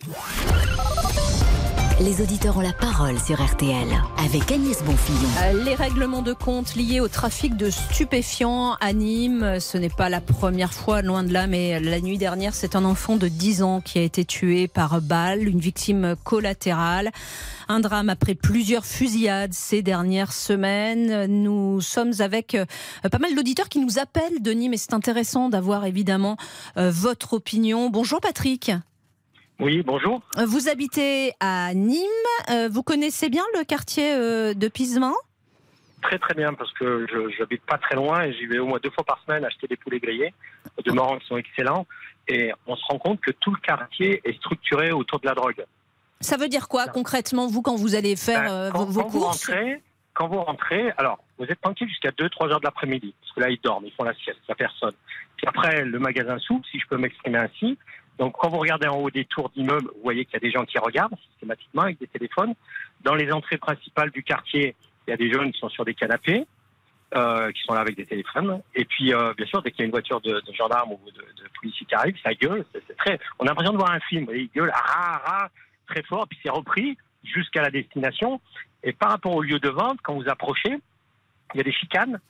Les 1.98 2.20
auditeurs 2.20 2.58
ont 2.58 2.60
la 2.60 2.74
parole 2.74 3.18
sur 3.18 3.42
RTL 3.42 3.88
avec 4.22 4.52
Agnès 4.52 4.82
Bonfillon. 4.84 5.30
Euh, 5.44 5.64
Les 5.64 5.74
règlements 5.74 6.20
de 6.20 6.34
compte 6.34 6.74
liés 6.74 7.00
au 7.00 7.08
trafic 7.08 7.56
de 7.56 7.70
stupéfiants 7.70 8.74
à 8.82 8.92
Nîmes, 8.92 9.60
ce 9.60 9.78
n'est 9.78 9.88
pas 9.88 10.10
la 10.10 10.20
première 10.20 10.74
fois, 10.74 11.00
loin 11.00 11.24
de 11.24 11.32
là, 11.32 11.46
mais 11.46 11.80
la 11.80 12.02
nuit 12.02 12.18
dernière, 12.18 12.54
c'est 12.54 12.76
un 12.76 12.84
enfant 12.84 13.16
de 13.16 13.28
10 13.28 13.62
ans 13.62 13.80
qui 13.80 13.98
a 13.98 14.02
été 14.02 14.26
tué 14.26 14.68
par 14.68 15.00
balle, 15.00 15.48
une 15.48 15.58
victime 15.58 16.16
collatérale. 16.22 17.12
Un 17.68 17.80
drame 17.80 18.10
après 18.10 18.34
plusieurs 18.34 18.84
fusillades 18.84 19.54
ces 19.54 19.80
dernières 19.80 20.34
semaines. 20.34 21.24
Nous 21.24 21.80
sommes 21.80 22.12
avec 22.18 22.54
euh, 22.54 22.66
pas 23.10 23.18
mal 23.18 23.34
d'auditeurs 23.34 23.70
qui 23.70 23.78
nous 23.78 23.98
appellent 23.98 24.42
de 24.42 24.50
Nîmes 24.52 24.74
et 24.74 24.78
c'est 24.78 24.92
intéressant 24.92 25.48
d'avoir 25.48 25.86
évidemment 25.86 26.36
euh, 26.76 26.90
votre 26.90 27.32
opinion. 27.32 27.88
Bonjour 27.88 28.20
Patrick. 28.20 28.70
Oui, 29.58 29.82
bonjour. 29.82 30.20
Euh, 30.38 30.44
Vous 30.44 30.68
habitez 30.68 31.32
à 31.40 31.72
Nîmes. 31.72 32.00
Euh, 32.50 32.68
Vous 32.70 32.82
connaissez 32.82 33.30
bien 33.30 33.44
le 33.58 33.64
quartier 33.64 34.14
euh, 34.14 34.54
de 34.54 34.68
Pisevin 34.68 35.14
Très 36.02 36.18
très 36.18 36.34
bien 36.34 36.52
parce 36.52 36.72
que 36.74 37.06
je 37.10 37.30
j'habite 37.36 37.62
pas 37.62 37.78
très 37.78 37.96
loin 37.96 38.22
et 38.22 38.32
j'y 38.34 38.46
vais 38.46 38.58
au 38.58 38.66
moins 38.66 38.78
deux 38.82 38.90
fois 38.90 39.02
par 39.02 39.18
semaine 39.24 39.44
acheter 39.44 39.66
des 39.66 39.76
poulets 39.76 39.98
grillés, 39.98 40.34
de 40.84 40.92
marrons 40.92 41.18
qui 41.18 41.26
sont 41.26 41.38
excellents. 41.38 41.86
Et 42.28 42.52
on 42.66 42.76
se 42.76 42.84
rend 42.84 42.98
compte 42.98 43.20
que 43.20 43.30
tout 43.30 43.50
le 43.50 43.60
quartier 43.60 44.20
est 44.24 44.36
structuré 44.36 44.92
autour 44.92 45.20
de 45.20 45.26
la 45.26 45.34
drogue. 45.34 45.64
Ça 46.20 46.36
veut 46.36 46.48
dire 46.48 46.68
quoi 46.68 46.86
concrètement, 46.86 47.46
vous, 47.46 47.62
quand 47.62 47.76
vous 47.76 47.94
allez 47.94 48.14
faire 48.14 48.42
Ben, 48.42 48.70
quand, 48.72 48.84
vos, 48.84 48.92
vos 48.92 49.02
quand 49.02 49.08
vous 49.08 49.20
rentrez, 49.20 49.82
quand 50.14 50.28
vous 50.28 50.42
rentrez, 50.42 50.92
alors 50.98 51.18
vous 51.38 51.46
êtes 51.46 51.60
tranquille 51.60 51.88
jusqu'à 51.88 52.10
2-3 52.10 52.50
heures 52.50 52.60
de 52.60 52.66
l'après-midi, 52.66 53.14
parce 53.20 53.32
que 53.32 53.40
là 53.40 53.50
ils 53.50 53.60
dorment, 53.60 53.86
ils 53.86 53.92
font 53.92 54.04
la 54.04 54.14
sieste, 54.14 54.38
il 54.42 54.50
n'y 54.50 54.52
a 54.52 54.54
personne. 54.54 54.94
Puis 55.36 55.46
après, 55.46 55.84
le 55.84 55.98
magasin 55.98 56.38
s'ouvre, 56.38 56.64
si 56.70 56.78
je 56.78 56.86
peux 56.86 56.96
m'exprimer 56.96 57.38
ainsi. 57.38 57.78
Donc 58.18 58.34
quand 58.38 58.48
vous 58.48 58.58
regardez 58.58 58.88
en 58.88 58.96
haut 58.96 59.10
des 59.10 59.24
tours 59.24 59.50
d'immeubles, 59.50 59.88
vous 59.94 60.02
voyez 60.02 60.24
qu'il 60.24 60.34
y 60.34 60.36
a 60.36 60.40
des 60.40 60.50
gens 60.50 60.64
qui 60.64 60.78
regardent 60.78 61.16
systématiquement 61.30 61.82
avec 61.82 61.98
des 61.98 62.06
téléphones. 62.06 62.54
Dans 63.02 63.14
les 63.14 63.30
entrées 63.32 63.58
principales 63.58 64.10
du 64.10 64.22
quartier, 64.22 64.74
il 65.06 65.10
y 65.10 65.14
a 65.14 65.16
des 65.16 65.30
jeunes 65.30 65.52
qui 65.52 65.58
sont 65.58 65.68
sur 65.68 65.84
des 65.84 65.94
canapés, 65.94 66.46
euh, 67.14 67.52
qui 67.52 67.62
sont 67.62 67.74
là 67.74 67.80
avec 67.80 67.96
des 67.96 68.06
téléphones. 68.06 68.60
Et 68.74 68.84
puis, 68.84 69.14
euh, 69.14 69.34
bien 69.36 69.46
sûr, 69.46 69.62
dès 69.62 69.70
qu'il 69.70 69.80
y 69.80 69.82
a 69.82 69.86
une 69.86 69.92
voiture 69.92 70.20
de, 70.20 70.40
de 70.40 70.52
gendarme 70.52 70.92
ou 70.92 71.00
de, 71.10 71.20
de 71.20 71.48
policier 71.60 71.86
qui 71.86 71.94
arrive, 71.94 72.16
ça 72.22 72.34
gueule. 72.34 72.64
C'est 72.72 72.96
très. 72.96 73.18
On 73.38 73.44
a 73.44 73.48
l'impression 73.48 73.72
de 73.72 73.78
voir 73.78 73.92
un 73.92 74.00
film. 74.00 74.26
Ils 74.32 74.50
gueulent, 74.54 74.72
ah, 74.74 74.82
ah, 74.86 75.22
ah, 75.26 75.48
très 75.86 76.02
fort, 76.02 76.26
puis 76.28 76.38
c'est 76.42 76.50
repris. 76.50 76.96
jusqu'à 77.22 77.62
la 77.62 77.70
destination. 77.70 78.40
Et 78.82 78.92
par 78.92 79.10
rapport 79.10 79.34
au 79.34 79.42
lieu 79.42 79.58
de 79.58 79.68
vente, 79.68 79.98
quand 80.02 80.14
vous 80.14 80.28
approchez, 80.28 80.78
il 81.54 81.58
y 81.58 81.60
a 81.60 81.64
des 81.64 81.72
chicanes 81.72 82.20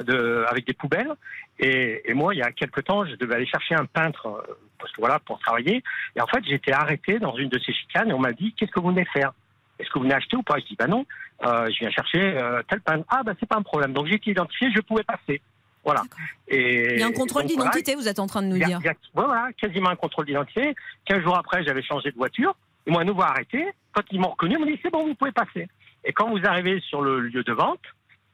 de, 0.00 0.44
avec 0.48 0.66
des 0.66 0.72
poubelles. 0.74 1.12
Et, 1.58 2.02
et 2.10 2.14
moi, 2.14 2.34
il 2.34 2.38
y 2.38 2.42
a 2.42 2.50
quelque 2.52 2.80
temps, 2.80 3.04
je 3.04 3.14
devais 3.16 3.34
aller 3.36 3.46
chercher 3.46 3.74
un 3.74 3.84
peintre 3.84 4.26
euh, 4.26 4.54
parce 4.78 4.90
que 4.92 5.00
voilà 5.00 5.18
pour 5.20 5.38
travailler. 5.40 5.82
Et 6.16 6.20
en 6.20 6.26
fait, 6.26 6.42
j'ai 6.44 6.54
été 6.54 6.72
arrêté 6.72 7.18
dans 7.18 7.36
une 7.36 7.48
de 7.48 7.58
ces 7.58 7.72
chicanes 7.72 8.10
et 8.10 8.12
on 8.12 8.18
m'a 8.18 8.32
dit 8.32 8.54
qu'est-ce 8.54 8.72
que 8.72 8.80
vous 8.80 8.88
venez 8.88 9.04
faire? 9.12 9.32
Est-ce 9.78 9.88
que 9.90 9.94
vous 9.98 10.04
venez 10.04 10.14
acheter 10.14 10.36
ou 10.36 10.42
pas? 10.42 10.58
Je 10.58 10.64
dis 10.66 10.76
bah 10.76 10.86
non, 10.86 11.04
euh, 11.44 11.66
je 11.70 11.78
viens 11.80 11.90
chercher 11.90 12.20
euh, 12.20 12.62
tel 12.68 12.80
peintre. 12.80 13.04
Ah 13.08 13.22
bah 13.24 13.32
c'est 13.38 13.48
pas 13.48 13.56
un 13.56 13.62
problème. 13.62 13.92
Donc 13.92 14.06
j'ai 14.06 14.14
été 14.14 14.30
identifié, 14.30 14.70
je 14.74 14.80
pouvais 14.80 15.02
passer. 15.04 15.40
Voilà. 15.84 16.02
Et 16.48 16.94
Il 16.94 17.00
y 17.00 17.02
a 17.02 17.06
un 17.06 17.12
contrôle 17.12 17.42
voilà, 17.42 17.48
d'identité, 17.70 17.94
vous 17.96 18.06
êtes 18.08 18.20
en 18.20 18.26
train 18.28 18.42
de 18.42 18.46
nous 18.46 18.56
il 18.56 18.60
y 18.60 18.64
a- 18.64 18.66
dire. 18.68 18.80
y 18.84 18.88
a- 18.88 18.94
voilà, 19.14 19.48
quasiment 19.60 19.90
un 19.90 19.96
contrôle 19.96 20.26
d'identité. 20.26 20.74
15 21.06 21.22
jours 21.22 21.36
après, 21.36 21.64
j'avais 21.64 21.82
changé 21.82 22.10
de 22.12 22.16
voiture. 22.16 22.54
Ils 22.86 22.92
m'ont 22.92 23.00
à 23.00 23.04
nouveau 23.04 23.22
arrêté. 23.22 23.66
Quand 23.92 24.02
ils 24.12 24.20
m'ont 24.20 24.30
reconnu, 24.30 24.54
ils 24.54 24.60
m'ont 24.60 24.66
dit 24.66 24.78
c'est 24.82 24.90
bon, 24.92 25.04
vous 25.06 25.14
pouvez 25.16 25.32
passer. 25.32 25.68
Et 26.04 26.12
quand 26.12 26.30
vous 26.30 26.40
arrivez 26.44 26.80
sur 26.80 27.02
le 27.02 27.20
lieu 27.20 27.42
de 27.42 27.52
vente, 27.52 27.80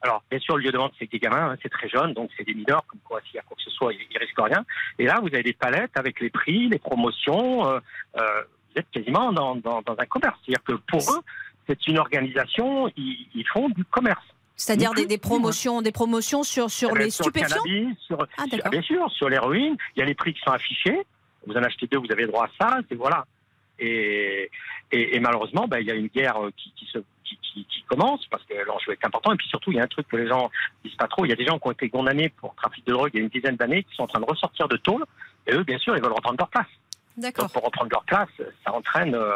alors 0.02 0.22
bien 0.30 0.38
sûr, 0.38 0.56
le 0.56 0.64
lieu 0.64 0.70
de 0.72 0.78
vente, 0.78 0.92
c'est 0.98 1.10
des 1.10 1.18
gamins, 1.18 1.50
hein, 1.52 1.56
c'est 1.62 1.68
très 1.68 1.88
jeune, 1.88 2.12
donc 2.14 2.30
c'est 2.36 2.44
des 2.44 2.54
mineurs, 2.54 2.84
comme 2.86 3.00
quoi 3.04 3.20
s'il 3.24 3.34
y 3.36 3.38
a 3.38 3.42
quoi 3.42 3.56
que 3.56 3.62
ce 3.62 3.70
soit, 3.70 3.92
ils, 3.92 4.00
ils 4.10 4.18
risquent 4.18 4.38
rien. 4.40 4.64
Et 4.98 5.04
là, 5.06 5.18
vous 5.20 5.28
avez 5.28 5.42
des 5.42 5.52
palettes 5.52 5.96
avec 5.96 6.20
les 6.20 6.30
prix, 6.30 6.68
les 6.68 6.78
promotions. 6.78 7.68
euh, 7.68 7.80
euh, 8.16 8.42
vous 8.72 8.80
êtes 8.80 8.90
quasiment 8.90 9.32
dans, 9.32 9.56
dans, 9.56 9.82
dans 9.82 9.96
un 9.98 10.06
commerce. 10.06 10.38
C'est-à-dire 10.44 10.62
que 10.64 10.72
pour 10.74 11.00
eux, 11.14 11.20
c'est 11.66 11.86
une 11.86 11.98
organisation, 11.98 12.88
ils, 12.96 13.26
ils 13.34 13.46
font 13.48 13.68
du 13.70 13.84
commerce. 13.84 14.24
C'est-à-dire 14.56 14.92
des, 14.92 15.18
promotions, 15.18 15.82
des 15.82 15.92
promotions 15.92 16.42
sur, 16.42 16.70
sur 16.70 16.90
Eh 16.90 16.94
ben, 16.94 17.04
les 17.04 17.10
sur 17.10 17.24
le 17.26 17.30
stupéfiants 17.30 17.62
cannabis, 17.62 17.98
sur, 18.00 18.26
Ah, 18.36 18.44
sur- 18.52 18.70
bien 18.70 18.82
sûr, 18.82 19.10
sur 19.12 19.28
l'héroïne, 19.28 19.76
il 19.94 20.00
y 20.00 20.02
a 20.02 20.04
les 20.04 20.14
prix 20.14 20.34
qui 20.34 20.40
sont 20.40 20.50
affichés. 20.50 20.98
Vous 21.46 21.54
en 21.54 21.62
achetez 21.62 21.86
deux, 21.86 21.98
vous 21.98 22.10
avez 22.12 22.26
droit 22.26 22.46
à 22.46 22.50
ça, 22.60 22.78
et 22.90 22.94
voilà. 22.96 23.24
Et, 23.78 24.50
et, 24.90 25.16
et 25.16 25.20
malheureusement, 25.20 25.68
ben, 25.68 25.78
il 25.78 25.86
y 25.86 25.90
a 25.90 25.94
une 25.94 26.08
guerre 26.08 26.44
euh, 26.44 26.50
qui, 26.56 26.72
qui, 26.76 26.86
se, 26.86 26.98
qui, 27.28 27.38
qui, 27.42 27.64
qui 27.66 27.82
commence 27.82 28.24
parce 28.30 28.42
que 28.44 28.54
l'enjeu 28.66 28.92
est 28.92 29.04
important. 29.04 29.32
Et 29.32 29.36
puis 29.36 29.48
surtout, 29.48 29.70
il 29.72 29.76
y 29.76 29.80
a 29.80 29.84
un 29.84 29.88
truc 29.88 30.08
que 30.08 30.16
les 30.16 30.26
gens 30.28 30.50
disent 30.84 30.94
pas 30.96 31.08
trop. 31.08 31.24
Il 31.24 31.28
y 31.28 31.32
a 31.32 31.36
des 31.36 31.44
gens 31.46 31.58
qui 31.58 31.68
ont 31.68 31.72
été 31.72 31.88
condamnés 31.90 32.28
pour 32.30 32.54
trafic 32.54 32.86
de 32.86 32.92
drogue 32.92 33.10
il 33.14 33.18
y 33.18 33.20
a 33.20 33.22
une 33.24 33.28
dizaine 33.30 33.56
d'années 33.56 33.82
qui 33.84 33.94
sont 33.94 34.02
en 34.04 34.06
train 34.06 34.20
de 34.20 34.24
ressortir 34.26 34.68
de 34.68 34.76
tôle. 34.76 35.04
Et 35.46 35.54
eux, 35.54 35.64
bien 35.64 35.78
sûr, 35.78 35.96
ils 35.96 36.02
veulent 36.02 36.12
reprendre 36.12 36.36
leur 36.38 36.48
place. 36.48 36.66
D'accord. 37.16 37.50
Pour 37.50 37.64
reprendre 37.64 37.90
leur 37.90 38.04
place, 38.04 38.28
ça 38.64 38.72
entraîne. 38.72 39.14
euh, 39.14 39.32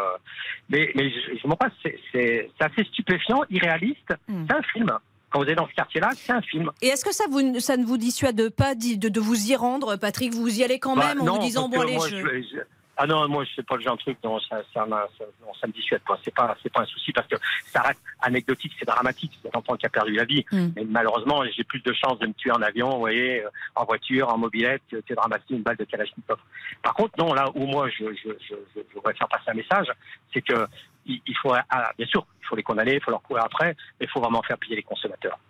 Mais, 0.68 0.92
mais 0.94 1.10
je, 1.10 1.36
je 1.42 1.46
m'en 1.48 1.56
passe, 1.56 1.72
c'est- 2.12 2.50
assez 2.60 2.84
stupéfiant, 2.84 3.42
irréaliste. 3.50 4.14
Hmm. 4.28 4.44
C'est 4.48 4.54
un 4.56 4.62
film. 4.62 4.92
Quand 5.30 5.40
vous 5.42 5.46
êtes 5.48 5.56
dans 5.56 5.66
ce 5.66 5.72
quartier-là, 5.74 6.10
c'est 6.14 6.32
un 6.32 6.42
film. 6.42 6.70
Et 6.82 6.88
est-ce 6.88 7.04
que 7.06 7.12
ça, 7.14 7.24
vous, 7.30 7.58
ça 7.58 7.76
ne 7.78 7.84
vous 7.86 7.96
dissuade 7.96 8.50
pas 8.50 8.74
de, 8.74 9.08
de 9.08 9.20
vous 9.20 9.50
y 9.50 9.56
rendre, 9.56 9.96
Patrick? 9.96 10.32
Vous 10.34 10.60
y 10.60 10.62
allez 10.62 10.78
quand 10.78 10.94
Bah, 10.94 11.08
même 11.08 11.22
en 11.22 11.24
non, 11.24 11.34
vous 11.36 11.40
disant 11.40 11.68
bon 11.70 11.80
allez, 11.80 11.94
moi, 11.96 12.06
je- 12.08 12.16
je- 12.16 12.58
Ah 13.02 13.06
non, 13.08 13.28
moi, 13.28 13.42
c'est 13.56 13.66
pas 13.66 13.74
le 13.74 13.82
genre 13.82 13.96
de 13.96 14.00
truc, 14.00 14.16
non, 14.22 14.38
ça, 14.38 14.62
ça, 14.72 14.86
m'a- 14.86 15.08
ça, 15.18 15.24
non, 15.44 15.52
ça 15.60 15.66
me 15.66 15.72
dissuade 15.72 16.02
pas. 16.06 16.16
C'est 16.22 16.32
pas, 16.32 16.56
c'est 16.62 16.72
pas 16.72 16.82
un 16.82 16.86
souci 16.86 17.10
parce 17.10 17.26
que 17.26 17.34
ça 17.66 17.82
reste 17.82 17.98
anecdotique, 18.20 18.72
c'est 18.78 18.84
dramatique. 18.84 19.32
C'est 19.42 19.52
un 19.52 19.58
enfant 19.58 19.74
qui 19.74 19.86
a 19.86 19.88
perdu 19.88 20.12
la 20.12 20.24
vie. 20.24 20.44
Hmm. 20.52 20.68
Mais 20.76 20.84
malheureusement, 20.84 21.42
j'ai 21.52 21.64
plus 21.64 21.80
de 21.80 21.92
chances 21.94 22.20
de 22.20 22.28
me 22.28 22.32
tuer 22.32 22.52
en 22.52 22.62
avion, 22.62 22.90
vous 22.90 23.00
voyez, 23.00 23.42
euh, 23.42 23.48
en 23.74 23.84
voiture, 23.86 24.28
en 24.28 24.38
mobilette, 24.38 24.82
que 24.88 24.98
de 24.98 25.18
ramasser 25.18 25.42
une 25.50 25.62
balle 25.62 25.78
de 25.78 25.84
Kalachnikov. 25.84 26.38
Par 26.80 26.94
contre, 26.94 27.14
non, 27.18 27.34
là 27.34 27.50
où 27.56 27.66
moi, 27.66 27.88
je, 27.88 28.04
je, 28.14 28.28
je, 28.48 28.54
je, 28.76 28.80
je 28.88 28.94
voudrais 28.94 29.14
faire 29.14 29.26
passer 29.26 29.50
un 29.50 29.54
message, 29.54 29.88
c'est 30.32 30.42
que 30.42 30.68
il, 31.04 31.20
il 31.26 31.36
faut, 31.38 31.52
ah, 31.52 31.90
bien 31.98 32.06
sûr, 32.06 32.24
il 32.40 32.46
faut 32.46 32.54
les 32.54 32.62
condamner, 32.62 32.94
il 32.94 33.02
faut 33.02 33.10
leur 33.10 33.22
courir 33.22 33.42
après, 33.42 33.74
mais 33.98 34.06
il 34.06 34.08
faut 34.10 34.20
vraiment 34.20 34.42
faire 34.42 34.58
payer 34.58 34.76
les 34.76 34.84
consommateurs. 34.84 35.40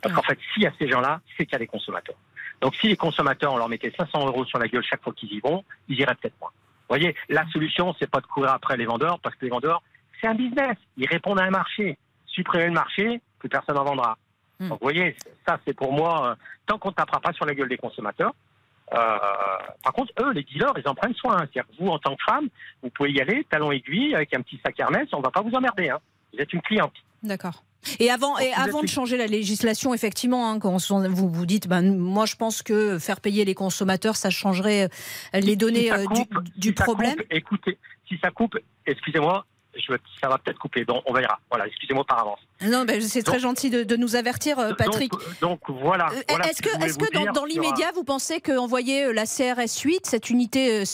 Parce 0.00 0.14
qu'en 0.14 0.22
fait, 0.22 0.38
s'il 0.54 0.62
y 0.62 0.66
a 0.68 0.72
ces 0.78 0.88
gens-là, 0.88 1.20
c'est 1.36 1.44
qu'il 1.44 1.54
y 1.54 1.56
a 1.56 1.58
des 1.58 1.66
consommateurs. 1.66 2.14
Donc, 2.60 2.76
si 2.76 2.86
les 2.86 2.96
consommateurs, 2.96 3.52
on 3.52 3.56
leur 3.56 3.68
mettait 3.68 3.92
500 3.96 4.26
euros 4.28 4.44
sur 4.44 4.60
la 4.60 4.68
gueule 4.68 4.84
chaque 4.84 5.02
fois 5.02 5.12
qu'ils 5.12 5.32
y 5.32 5.40
vont, 5.40 5.64
ils 5.88 5.98
iraient 5.98 6.14
peut-être 6.14 6.38
moins. 6.40 6.52
Vous 6.90 6.96
voyez, 6.96 7.14
la 7.28 7.46
solution, 7.52 7.94
c'est 8.00 8.10
pas 8.10 8.20
de 8.20 8.26
courir 8.26 8.50
après 8.50 8.76
les 8.76 8.84
vendeurs, 8.84 9.20
parce 9.20 9.36
que 9.36 9.44
les 9.44 9.50
vendeurs, 9.50 9.80
c'est 10.20 10.26
un 10.26 10.34
business. 10.34 10.76
Ils 10.96 11.06
répondent 11.06 11.38
à 11.38 11.44
un 11.44 11.50
marché. 11.50 11.96
Supprimer 12.26 12.66
le 12.66 12.72
marché, 12.72 13.20
plus 13.38 13.48
personne 13.48 13.76
n'en 13.76 13.84
vendra. 13.84 14.18
Hmm. 14.58 14.70
Donc, 14.70 14.80
vous 14.80 14.86
voyez, 14.86 15.14
ça, 15.46 15.60
c'est 15.64 15.72
pour 15.72 15.92
moi, 15.92 16.30
euh, 16.30 16.34
tant 16.66 16.78
qu'on 16.78 16.88
ne 16.88 16.94
tapera 16.94 17.20
pas 17.20 17.32
sur 17.32 17.46
la 17.46 17.54
gueule 17.54 17.68
des 17.68 17.76
consommateurs, 17.76 18.34
euh, 18.92 19.18
par 19.84 19.92
contre, 19.92 20.12
eux, 20.20 20.32
les 20.32 20.42
dealers, 20.42 20.72
ils 20.78 20.88
en 20.88 20.96
prennent 20.96 21.14
soin. 21.14 21.36
C'est-à-dire 21.38 21.64
que 21.68 21.80
vous, 21.80 21.90
en 21.90 22.00
tant 22.00 22.16
que 22.16 22.24
femme, 22.24 22.48
vous 22.82 22.90
pouvez 22.90 23.12
y 23.12 23.20
aller, 23.20 23.46
talon 23.48 23.70
aiguille, 23.70 24.16
avec 24.16 24.34
un 24.34 24.42
petit 24.42 24.60
sac 24.64 24.74
Hermès, 24.80 25.06
on 25.12 25.20
va 25.20 25.30
pas 25.30 25.42
vous 25.42 25.54
emmerder. 25.54 25.90
Hein. 25.90 26.00
Vous 26.32 26.40
êtes 26.40 26.52
une 26.52 26.62
cliente. 26.62 26.94
D'accord. 27.22 27.62
Et 27.98 28.10
avant, 28.10 28.38
et 28.38 28.46
Donc, 28.50 28.58
avant 28.58 28.82
de 28.82 28.86
changer 28.88 29.16
la 29.16 29.26
législation, 29.26 29.94
effectivement, 29.94 30.50
hein, 30.50 30.58
quand 30.58 30.76
vous 31.08 31.30
vous 31.30 31.46
dites, 31.46 31.66
ben, 31.68 31.96
moi 31.96 32.26
je 32.26 32.36
pense 32.36 32.62
que 32.62 32.98
faire 32.98 33.20
payer 33.20 33.44
les 33.44 33.54
consommateurs, 33.54 34.16
ça 34.16 34.30
changerait 34.30 34.88
euh, 35.34 35.40
les 35.40 35.56
données 35.56 35.82
Si 35.84 35.88
ça 35.88 35.94
euh, 35.96 36.06
du, 36.06 36.06
coupe, 36.06 36.42
du 36.56 36.68
si 36.68 36.74
ça 36.76 36.84
problème. 36.84 37.16
coupe, 37.16 37.26
écoutez, 37.30 37.78
si 38.08 38.18
ça 38.22 38.30
coupe, 38.30 38.56
excusez-moi, 38.86 39.46
je, 39.74 39.94
ça 40.20 40.28
va 40.28 40.38
peut-être 40.38 40.58
couper. 40.58 40.84
Bon, 40.84 41.00
on 41.06 41.12
verra. 41.12 41.38
Voilà, 41.48 41.66
excusez-moi 41.66 42.04
par 42.04 42.20
avance. 42.20 42.40
Non, 42.62 42.84
ben, 42.84 43.00
c'est 43.00 43.22
très 43.22 43.34
Donc- 43.34 43.42
gentil 43.42 43.70
de, 43.70 43.82
de 43.84 43.96
nous 43.96 44.16
avertir, 44.16 44.58
euh, 44.58 44.74
Patrick. 44.74 45.12
Donc, 45.12 45.40
donc, 45.40 45.60
voilà. 45.80 46.08
Voilà 46.28 46.48
est-ce 46.48 46.56
ce 46.58 46.98
que, 46.98 47.32
dans, 47.32 47.44
l'immédiat, 47.44 47.92
vous 47.94 48.04
pensez 48.04 48.40
qu'envoyer 48.40 49.12
la 49.12 49.24
CRS 49.26 49.80
8, 49.84 50.06
cette 50.06 50.28
unité 50.28 50.84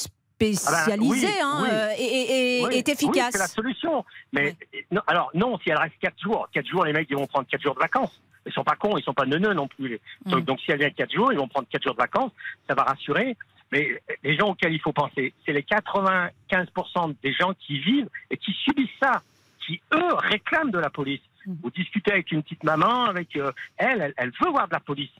spécialisée, 0.40 1.26
oui, 1.26 1.32
hein, 1.42 1.58
oui. 1.62 1.68
euh, 1.70 1.88
est, 1.98 2.64
Oui, 2.66 2.76
efficace 2.86 3.32
c'est 3.32 3.38
la 3.38 3.46
solution. 3.46 4.04
Mais 4.32 4.54
non, 4.90 5.00
alors 5.06 5.30
non, 5.34 5.58
si 5.58 5.70
elle 5.70 5.78
reste 5.78 5.94
4 6.00 6.20
jours, 6.22 6.48
4 6.52 6.66
jours, 6.66 6.84
les 6.84 6.92
mecs 6.92 7.08
ils 7.10 7.16
vont 7.16 7.26
prendre 7.26 7.46
4 7.48 7.62
jours 7.62 7.74
de 7.74 7.80
vacances. 7.80 8.20
Ils 8.44 8.52
sont 8.52 8.62
pas 8.64 8.76
cons, 8.76 8.96
ils 8.96 9.02
sont 9.02 9.14
pas 9.14 9.26
neuneux 9.26 9.54
non 9.54 9.66
plus. 9.66 9.88
les- 9.88 10.00
Mm. 10.24 10.30
Donc, 10.30 10.44
donc 10.44 10.60
si 10.60 10.70
elle 10.70 10.78
vient 10.78 10.90
4 10.90 11.12
jours, 11.12 11.32
ils 11.32 11.38
vont 11.38 11.48
prendre 11.48 11.66
4 11.68 11.82
jours 11.82 11.94
de 11.94 11.98
vacances, 11.98 12.30
ça 12.68 12.74
va 12.74 12.84
rassurer. 12.84 13.36
Mais 13.72 14.00
les 14.22 14.36
gens 14.36 14.50
auxquels 14.50 14.72
il 14.72 14.80
faut 14.80 14.92
penser, 14.92 15.34
c'est 15.44 15.52
les 15.52 15.62
95% 15.64 17.14
des 17.22 17.32
gens 17.32 17.52
qui 17.54 17.78
vivent 17.80 18.08
et 18.30 18.36
qui 18.36 18.52
subissent 18.52 18.88
ça, 19.02 19.22
qui 19.66 19.80
eux 19.92 20.14
réclament 20.14 20.70
de 20.70 20.78
la 20.78 20.90
police. 20.90 21.20
Mm. 21.46 21.54
Vous 21.62 21.70
discutez 21.70 22.12
avec 22.12 22.30
une 22.30 22.42
petite 22.42 22.62
maman, 22.62 23.04
avec 23.06 23.34
euh, 23.36 23.50
elle, 23.76 24.00
elle, 24.02 24.14
elle 24.16 24.32
veut 24.40 24.50
voir 24.50 24.68
de 24.68 24.72
la 24.74 24.80
police. 24.80 25.10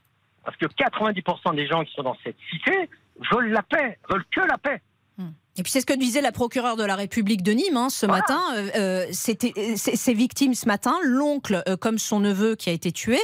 Parce 0.45 0.55
que 0.57 0.65
90% 0.67 1.55
des 1.55 1.67
gens 1.67 1.83
qui 1.83 1.93
sont 1.93 2.03
dans 2.03 2.17
cette 2.23 2.37
cité 2.49 2.89
veulent 3.31 3.51
la 3.51 3.63
paix, 3.63 3.97
veulent 4.09 4.23
que 4.31 4.39
la 4.41 4.57
paix. 4.57 4.81
Mm. 5.19 5.46
Et 5.59 5.63
puis 5.63 5.71
c'est 5.71 5.81
ce 5.81 5.85
que 5.87 5.93
disait 5.97 6.21
la 6.21 6.31
procureure 6.31 6.75
de 6.77 6.83
la 6.83 6.95
République 6.95 7.41
de 7.41 7.51
Nîmes 7.51 7.77
hein, 7.77 7.89
ce 7.89 8.05
matin. 8.05 8.39
Euh, 8.55 8.69
euh, 8.75 9.05
c'était 9.11 9.53
euh, 9.57 9.73
ces 9.75 10.13
victimes 10.13 10.53
ce 10.53 10.67
matin, 10.67 10.95
l'oncle 11.03 11.63
euh, 11.67 11.75
comme 11.75 11.97
son 11.97 12.19
neveu 12.19 12.55
qui 12.55 12.69
a 12.69 12.73
été 12.73 12.91
tué, 12.91 13.17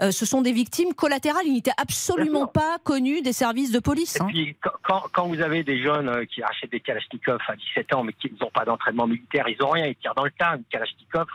euh, 0.00 0.12
ce 0.12 0.24
sont 0.24 0.40
des 0.40 0.52
victimes 0.52 0.94
collatérales. 0.94 1.46
Ils 1.46 1.54
n'étaient 1.54 1.72
absolument 1.76 2.46
pas 2.46 2.78
connus 2.84 3.22
des 3.22 3.32
services 3.32 3.72
de 3.72 3.80
police. 3.80 4.16
Et 4.16 4.22
hein. 4.22 4.26
puis, 4.28 4.56
quand- 4.62 4.70
quand, 4.84 5.02
quand 5.12 5.26
vous 5.28 5.40
avez 5.40 5.64
des 5.64 5.82
jeunes 5.82 6.26
qui 6.26 6.42
achètent 6.42 6.70
des 6.70 6.80
Kalachnikov 6.80 7.38
à 7.48 7.56
17 7.56 7.92
ans, 7.94 8.04
mais 8.04 8.12
qui 8.12 8.32
n'ont 8.40 8.50
pas 8.50 8.64
d'entraînement 8.64 9.06
militaire, 9.08 9.46
ils 9.48 9.56
n'ont 9.60 9.70
rien, 9.70 9.86
ils 9.86 9.96
tirent 9.96 10.14
dans 10.14 10.24
le 10.24 10.30
tas. 10.30 10.54
Une 10.56 10.64
Kalachnikov, 10.70 11.26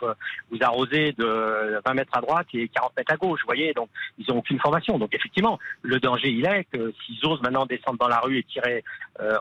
vous 0.51 0.57
arrosez 0.61 1.13
de 1.17 1.81
20 1.85 1.93
mètres 1.93 2.17
à 2.17 2.21
droite 2.21 2.47
et 2.53 2.69
40 2.69 2.93
mètres 2.97 3.11
à 3.13 3.17
gauche, 3.17 3.41
vous 3.41 3.47
voyez, 3.47 3.73
donc 3.73 3.89
ils 4.17 4.25
n'ont 4.29 4.37
aucune 4.39 4.59
formation. 4.59 4.97
Donc 4.97 5.13
effectivement, 5.13 5.59
le 5.81 5.99
danger, 5.99 6.29
il 6.29 6.45
est 6.45 6.65
que 6.71 6.93
s'ils 7.05 7.25
osent 7.25 7.41
maintenant 7.41 7.65
descendre 7.65 7.97
dans 7.99 8.07
la 8.07 8.19
rue 8.19 8.37
et 8.39 8.43
tirer 8.43 8.83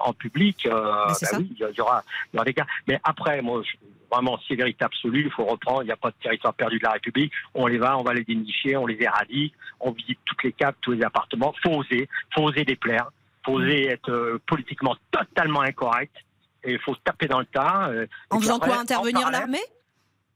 en 0.00 0.12
public, 0.12 0.66
euh, 0.66 1.03
bah 1.08 1.14
ça. 1.14 1.38
oui, 1.38 1.48
il 1.50 1.58
y, 1.58 1.80
aura, 1.80 2.02
il 2.32 2.36
y 2.36 2.38
aura 2.38 2.44
des 2.44 2.54
cas. 2.54 2.66
Mais 2.86 3.00
après, 3.04 3.40
moi, 3.42 3.62
je- 3.62 3.76
vraiment, 4.10 4.38
si 4.38 4.44
c'est 4.48 4.54
vérité 4.56 4.84
absolue, 4.84 5.24
il 5.24 5.30
faut 5.30 5.44
reprendre, 5.44 5.82
il 5.82 5.86
n'y 5.86 5.92
a 5.92 5.96
pas 5.96 6.10
de 6.10 6.16
territoire 6.22 6.54
perdu 6.54 6.78
de 6.78 6.84
la 6.84 6.92
République, 6.92 7.32
on 7.54 7.66
les 7.66 7.78
va, 7.78 7.98
on 7.98 8.02
va 8.02 8.14
les 8.14 8.22
dénicher, 8.24 8.76
on 8.76 8.86
les 8.86 9.00
éradique, 9.02 9.54
on 9.80 9.90
visite 9.92 10.18
toutes 10.24 10.42
les 10.44 10.52
caves, 10.52 10.74
tous 10.82 10.92
les 10.92 11.02
appartements, 11.04 11.52
faut 11.62 11.72
oser, 11.78 12.08
faut 12.34 12.42
oser 12.42 12.64
déplaire 12.64 13.08
faut 13.44 13.58
oser 13.60 13.88
être 13.88 14.10
euh, 14.10 14.40
politiquement 14.46 14.96
totalement 15.10 15.60
incorrect 15.60 16.16
et 16.62 16.72
il 16.72 16.78
faut 16.78 16.94
se 16.94 17.00
taper 17.00 17.26
dans 17.28 17.40
le 17.40 17.44
tas. 17.44 17.88
euh, 17.90 18.06
En 18.30 18.40
faisant 18.40 18.58
quoi 18.58 18.78
Intervenir 18.78 19.30
l'armée? 19.30 19.58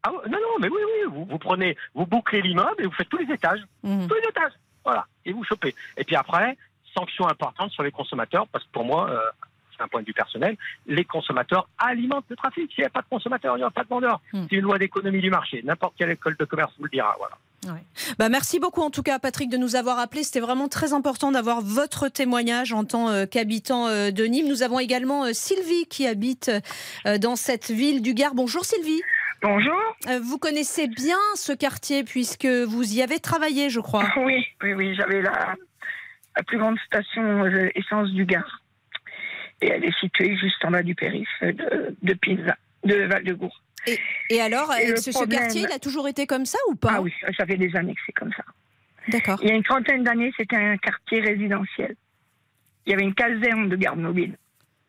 Ah 0.03 0.11
Non, 0.29 0.33
non, 0.39 0.59
mais 0.61 0.69
oui, 0.69 0.81
oui, 0.85 1.11
vous, 1.11 1.25
vous 1.25 1.39
prenez, 1.39 1.75
vous 1.95 2.05
bouclez 2.05 2.43
l'immeuble 2.43 2.83
et 2.83 2.85
vous 2.85 2.93
faites 2.93 3.09
tous 3.09 3.17
les 3.17 3.33
étages, 3.33 3.61
Mhm. 3.83 4.09
tous 4.09 4.15
les 4.15 4.29
étages, 4.29 4.53
voilà, 4.85 5.07
et 5.25 5.33
vous 5.33 5.43
chopez. 5.45 5.75
Et 5.97 6.05
puis 6.05 6.17
après, 6.17 6.59
sanctions 6.95 7.27
importantes 7.27 7.71
sur 7.71 7.83
les 7.83 7.91
consommateurs, 7.93 8.47
parce 8.49 8.65
que 8.65 8.71
pour 8.73 8.85
moi, 8.85 9.09
euh, 9.09 9.21
c'est 9.79 9.85
un 9.85 9.89
point 9.89 10.01
de 10.01 10.07
vue 10.07 10.13
personnel, 10.13 10.57
les 10.87 11.05
consommateurs 11.05 11.69
alimentent 11.79 12.27
le 12.29 12.37
trafic. 12.37 12.71
S'il 12.73 12.83
n'y 12.83 12.87
a 12.87 12.91
pas 12.91 13.03
de 13.03 13.09
consommateurs, 13.09 13.57
il 13.57 13.59
n'y 13.59 13.65
aura 13.65 13.71
pas 13.71 13.85
de 13.85 13.89
vendeurs. 13.89 14.21
Hmm. 14.33 14.45
C'est 14.51 14.57
une 14.57 14.63
loi 14.63 14.79
d'économie 14.79 15.21
du 15.21 15.31
marché. 15.31 15.63
N'importe 15.65 15.95
quelle 15.99 16.11
école 16.11 16.37
de 16.37 16.45
commerce 16.45 16.73
vous 16.79 16.85
le 16.85 16.91
dira. 16.91 17.15
Voilà. 17.19 17.37
Bah, 18.19 18.29
merci 18.29 18.61
beaucoup 18.61 18.83
en 18.83 18.91
tout 18.91 19.03
cas 19.03 19.19
Patrick 19.19 19.51
de 19.51 19.57
nous 19.57 19.77
avoir 19.77 19.99
appelé. 19.99 20.23
C'était 20.23 20.41
vraiment 20.41 20.69
très 20.69 20.93
important 20.93 21.33
d'avoir 21.33 21.61
votre 21.61 22.09
témoignage 22.09 22.73
en 22.73 22.85
tant 22.85 23.09
euh, 23.09 23.27
qu'habitant 23.27 23.89
euh, 23.89 24.11
de 24.11 24.25
Nîmes. 24.25 24.49
Nous 24.49 24.63
avons 24.63 24.79
également 24.79 25.25
euh, 25.25 25.33
Sylvie 25.33 25.87
qui 25.87 26.07
habite 26.07 26.51
dans 27.21 27.37
cette 27.37 27.71
ville 27.71 28.03
du 28.03 28.15
Gard. 28.15 28.35
Bonjour 28.35 28.65
Sylvie. 28.65 29.03
Bonjour. 29.43 29.79
Vous 30.23 30.39
connaissez 30.39 30.89
bien 30.89 31.19
ce 31.35 31.53
quartier 31.53 32.03
puisque 32.03 32.47
vous 32.47 32.95
y 32.95 33.03
avez 33.03 33.21
travaillé, 33.21 33.71
je 33.71 33.81
crois. 33.81 34.05
Oui, 34.17 34.45
oui, 34.63 34.75
oui, 34.75 34.95
j'avais 34.97 35.23
la, 35.23 35.55
la 36.37 36.43
plus 36.43 36.59
grande 36.59 36.79
station 36.87 37.47
essence 37.75 38.11
du 38.11 38.25
Gard. 38.25 38.63
Et 39.61 39.69
elle 39.69 39.85
est 39.85 39.99
située 39.99 40.37
juste 40.37 40.65
en 40.65 40.71
bas 40.71 40.83
du 40.83 40.95
périph' 40.95 41.27
de, 41.43 41.97
de 42.01 42.15
Pisa, 42.15 42.57
de 42.85 42.95
Val-de-Gour. 43.07 43.63
Et 44.31 44.41
alors, 44.41 44.73
Et 44.75 44.93
euh, 44.93 44.97
ce, 44.97 45.13
ce 45.13 45.25
quartier, 45.25 45.63
il 45.63 45.73
a 45.73 45.79
toujours 45.79 46.09
été 46.09 46.27
comme 46.27 46.45
ça 46.45 46.59
ou 46.69 46.75
pas? 46.75 46.95
Ah 46.97 47.01
oui, 47.01 47.13
ça 47.37 47.47
fait 47.47 47.57
des 47.57 47.75
années 47.77 47.95
que 47.95 48.01
c'est 48.07 48.13
comme 48.13 48.33
ça. 48.33 48.45
D'accord. 49.09 49.39
Il 49.43 49.49
y 49.49 49.53
a 49.53 49.55
une 49.55 49.63
trentaine 49.63 50.03
d'années, 50.05 50.33
c'était 50.37 50.57
un 50.57 50.77
quartier 50.77 51.21
résidentiel. 51.21 51.95
Il 52.87 52.91
y 52.91 52.95
avait 52.95 53.05
une 53.05 53.15
caserne 53.15 53.69
de 53.69 53.77
garde 53.77 53.99
mobile 53.99 54.37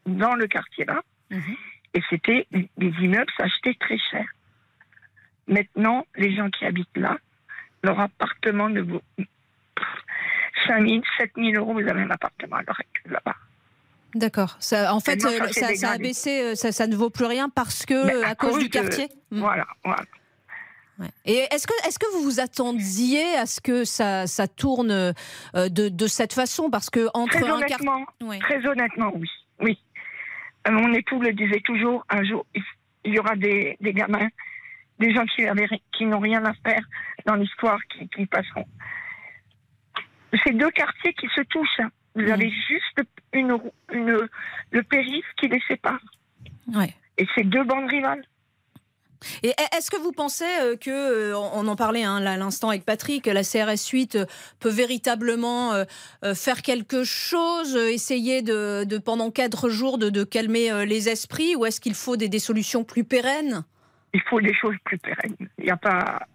dans 0.06 0.36
le 0.36 0.48
quartier 0.48 0.86
là. 0.86 1.02
Mhm. 1.30 1.56
Et 1.94 2.02
c'était 2.10 2.46
des 2.52 2.94
immeubles 3.02 3.32
s'achetaient 3.38 3.78
très 3.80 3.98
cher. 4.12 4.26
maintenant, 5.48 6.06
les 6.16 6.36
gens 6.36 6.50
qui 6.50 6.66
habitent 6.66 6.98
là, 6.98 7.18
leur 7.84 8.00
appartement 8.00 8.70
ne 8.70 8.82
vaut 8.82 9.02
5 10.68 10.88
000, 10.88 11.02
7 11.18 11.32
000 11.36 11.52
euros, 11.56 11.74
vous 11.74 11.88
avez 11.88 12.02
un 12.02 12.12
appartement 12.12 12.58
à 12.58 12.62
l'heure 12.64 12.80
actuelle 12.80 13.14
là-bas. 13.14 13.36
D'accord. 14.16 14.58
Ça, 14.60 14.94
en 14.94 15.00
fait, 15.00 15.24
euh, 15.24 15.48
ça, 15.52 15.76
ça 15.76 15.92
a 15.92 15.98
baissé, 15.98 16.42
euh, 16.42 16.56
ça, 16.56 16.72
ça 16.72 16.88
ne 16.88 16.96
vaut 16.96 17.10
plus 17.12 17.26
rien 17.26 17.50
parce 17.50 17.86
que 17.86 18.24
à 18.24 18.30
à, 18.30 18.36
cause, 18.36 18.52
cause 18.52 18.60
du 18.64 18.70
de- 18.70 18.74
quartier? 18.74 19.08
Mm. 19.32 19.40
Voilà, 19.40 19.68
voilà. 19.84 20.04
Ouais. 21.00 21.08
Et 21.26 21.46
est-ce 21.52 21.66
que, 21.66 21.74
est-ce 21.88 21.98
que 22.00 22.12
vous 22.14 22.24
vous 22.24 22.40
attendiez 22.42 23.36
à 23.38 23.46
ce 23.46 23.62
que 23.62 23.86
ça, 23.86 24.28
ça 24.28 24.48
tourne 24.50 24.92
euh, 24.92 25.14
de, 25.56 25.88
de 25.90 26.08
cette 26.08 26.34
façon? 26.34 26.70
Parce 26.70 26.90
que 26.90 27.08
entre 27.14 27.40
Très 27.40 27.44
un 27.50 27.60
quartier. 27.60 27.76
honnêtement, 27.88 28.06
Ouais. 28.22 28.40
très 28.40 28.66
honnêtement, 28.68 29.12
oui. 29.16 29.30
oui. 29.62 29.80
Euh, 30.68 30.72
Mon 30.72 30.92
époux 30.94 31.22
le 31.22 31.32
disait 31.32 31.62
toujours, 31.62 32.06
un 32.10 32.24
jour, 32.26 32.46
il 33.06 33.14
y 33.14 33.20
aura 33.20 33.36
des, 33.38 33.78
des 33.80 33.94
gamins, 33.94 34.28
des 35.00 35.14
gens 35.14 35.26
qui, 35.28 35.46
avaient 35.46 35.70
qui 35.96 36.06
n'ont 36.06 36.20
rien 36.20 36.44
à 36.44 36.54
faire 36.68 36.82
dans 37.26 37.36
l'histoire, 37.36 37.80
qui, 37.94 38.10
qui 38.10 38.26
passeront. 38.26 38.66
C'est 40.44 40.54
deux 40.58 40.72
quartiers 40.72 41.14
qui 41.14 41.28
se 41.36 41.42
touchent. 41.44 41.80
hein. 41.80 41.90
Vous 42.16 42.30
avez 42.30 42.50
juste 42.50 43.02
une, 43.34 43.58
le 43.92 44.84
périph' 44.84 45.26
qui 45.38 45.48
les 45.48 45.62
sépare. 45.68 46.00
Ouais. 46.74 46.94
Et 47.18 47.28
c'est 47.36 47.44
deux 47.44 47.64
bandes 47.64 47.90
rivales. 47.90 48.24
Et 49.44 49.50
est-ce 49.78 49.92
que 49.92 49.98
vous 49.98 50.14
pensez 50.14 50.46
euh, 50.62 50.78
que, 50.78 50.90
euh, 50.90 51.38
on 51.38 51.68
en 51.68 51.76
parlait 51.76 52.06
hein, 52.06 52.22
là, 52.22 52.34
à 52.34 52.38
l'instant 52.38 52.70
avec 52.70 52.86
Patrick, 52.86 53.26
la 53.26 53.44
CRS 53.44 53.90
8 53.92 54.16
euh, 54.16 54.26
peut 54.62 54.70
véritablement 54.70 55.74
faire 56.36 56.62
quelque 56.62 57.04
chose, 57.04 57.76
essayer 57.76 58.42
de, 58.42 58.86
de, 58.86 58.98
pendant 58.98 59.30
quatre 59.30 59.70
jours 59.70 59.98
de, 59.98 60.10
de 60.10 60.24
calmer 60.24 60.86
les 60.86 61.10
esprits, 61.10 61.56
ou 61.56 61.66
est-ce 61.66 61.82
qu'il 61.82 61.96
faut 61.96 62.16
des, 62.16 62.30
des 62.30 62.40
solutions 62.40 62.84
plus 62.84 63.04
pérennes? 63.04 63.64
Il 64.14 64.22
faut 64.22 64.42
des 64.42 64.54
choses 64.54 64.76
plus 64.84 64.98
pérennes. 64.98 65.36
Il 65.58 65.66
n'y 65.66 65.72
a 65.72 65.78
pas. 65.78 66.26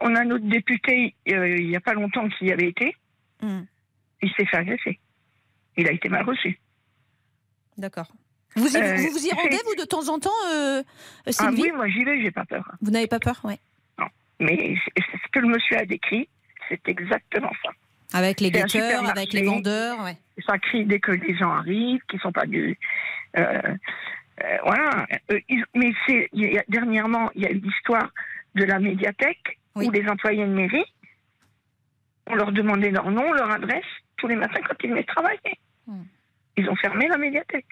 On 0.00 0.14
a 0.14 0.24
notre 0.24 0.44
député, 0.44 1.14
euh, 1.28 1.56
il 1.58 1.68
n'y 1.68 1.76
a 1.76 1.80
pas 1.80 1.94
longtemps 1.94 2.28
qui 2.28 2.46
y 2.46 2.52
avait 2.52 2.68
été. 2.68 2.96
Hmm. 3.40 3.62
Il 4.22 4.30
s'est 4.32 4.46
fait 4.46 4.56
agresser. 4.56 4.98
Il 5.76 5.88
a 5.88 5.92
été 5.92 6.08
mal 6.08 6.24
reçu. 6.24 6.58
D'accord. 7.78 8.06
Vous, 8.54 8.68
y- 8.76 8.76
Euh, 8.80 8.96
vous, 8.96 9.10
vous 9.12 9.26
y 9.26 9.32
rendez, 9.32 9.58
vous, 9.64 9.74
de 9.80 9.84
temps 9.86 10.08
en 10.08 10.18
temps, 10.18 10.30
euh, 10.52 10.82
Ah 11.38 11.50
oui, 11.52 11.70
moi 11.74 11.88
j'y 11.88 12.04
vais, 12.04 12.20
j'ai 12.22 12.30
pas 12.30 12.44
peur. 12.44 12.70
Vous 12.82 12.90
n'avez 12.90 13.06
pas 13.06 13.18
peur 13.18 13.40
ouais. 13.44 13.58
Mais 14.40 14.74
c'est- 14.84 14.92
c'est 15.10 15.18
ce 15.24 15.28
que 15.32 15.38
le 15.38 15.48
monsieur 15.48 15.76
a 15.78 15.84
décrit, 15.86 16.28
c'est 16.68 16.86
exactement 16.88 17.52
ça. 17.64 17.70
Avec 18.18 18.40
les 18.40 18.50
guetteurs, 18.50 19.08
avec 19.08 19.32
les 19.32 19.42
vendeurs, 19.44 20.02
ouais. 20.04 20.16
Ça 20.46 20.58
crie 20.58 20.84
dès 20.84 20.98
que 21.00 21.12
les 21.12 21.34
gens 21.36 21.50
arrivent, 21.50 22.02
qui 22.10 22.18
sont 22.18 22.32
pas 22.32 22.44
du. 22.46 22.76
euh, 23.38 23.62
euh, 24.42 24.58
voilà. 24.64 25.06
Mais 25.74 25.92
c'est 26.06 26.28
dernièrement, 26.68 27.30
il 27.34 27.42
y 27.42 27.46
a 27.46 27.50
eu 27.52 27.58
l'histoire 27.60 28.10
de 28.54 28.64
la 28.64 28.78
médiathèque 28.80 29.58
Oui. 29.76 29.86
où 29.86 29.90
les 29.92 30.06
employés 30.08 30.44
de 30.44 30.52
mairie, 30.52 30.84
on 32.26 32.34
leur 32.34 32.52
demandait 32.52 32.90
leur 32.90 33.10
nom, 33.10 33.32
leur 33.32 33.50
adresse 33.50 33.84
tous 34.22 34.28
les 34.28 34.36
matins 34.36 34.60
quand 34.68 34.76
ils 34.84 34.90
venaient 34.90 35.02
travailler. 35.02 35.58
Hmm. 35.88 36.04
Ils 36.56 36.68
ont 36.70 36.76
fermé 36.76 37.08
la 37.08 37.18
médiathèque. 37.18 37.66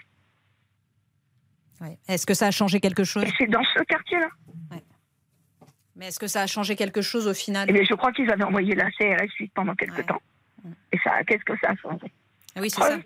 Ouais. 1.80 1.96
Est-ce 2.08 2.26
que 2.26 2.34
ça 2.34 2.48
a 2.48 2.50
changé 2.50 2.80
quelque 2.80 3.04
chose 3.04 3.22
Et 3.22 3.32
c'est 3.38 3.46
dans 3.46 3.62
ce 3.62 3.82
quartier-là. 3.84 4.28
Mais 5.96 6.06
est-ce 6.08 6.18
que 6.18 6.26
ça 6.26 6.42
a 6.42 6.46
changé 6.46 6.76
quelque 6.76 7.02
chose 7.02 7.26
au 7.28 7.34
final 7.34 7.66
Eh 7.68 7.72
bien, 7.72 7.82
je 7.88 7.94
crois 7.94 8.10
qu'ils 8.12 8.30
avaient 8.30 8.44
envoyé 8.44 8.74
la 8.74 8.90
CRS 8.90 9.30
8 9.38 9.52
pendant 9.54 9.74
quelques 9.74 9.98
Ouais. 9.98 10.02
temps. 10.04 10.20
Hmm. 10.64 10.72
Et 10.92 10.98
ça, 11.04 11.22
qu'est-ce 11.24 11.44
que 11.44 11.52
ça 11.60 11.70
a 11.70 11.76
changé 11.76 12.10
Ah 12.56 12.60
Oui, 12.60 12.70
c'est 12.70 12.80
ça. 12.80 12.98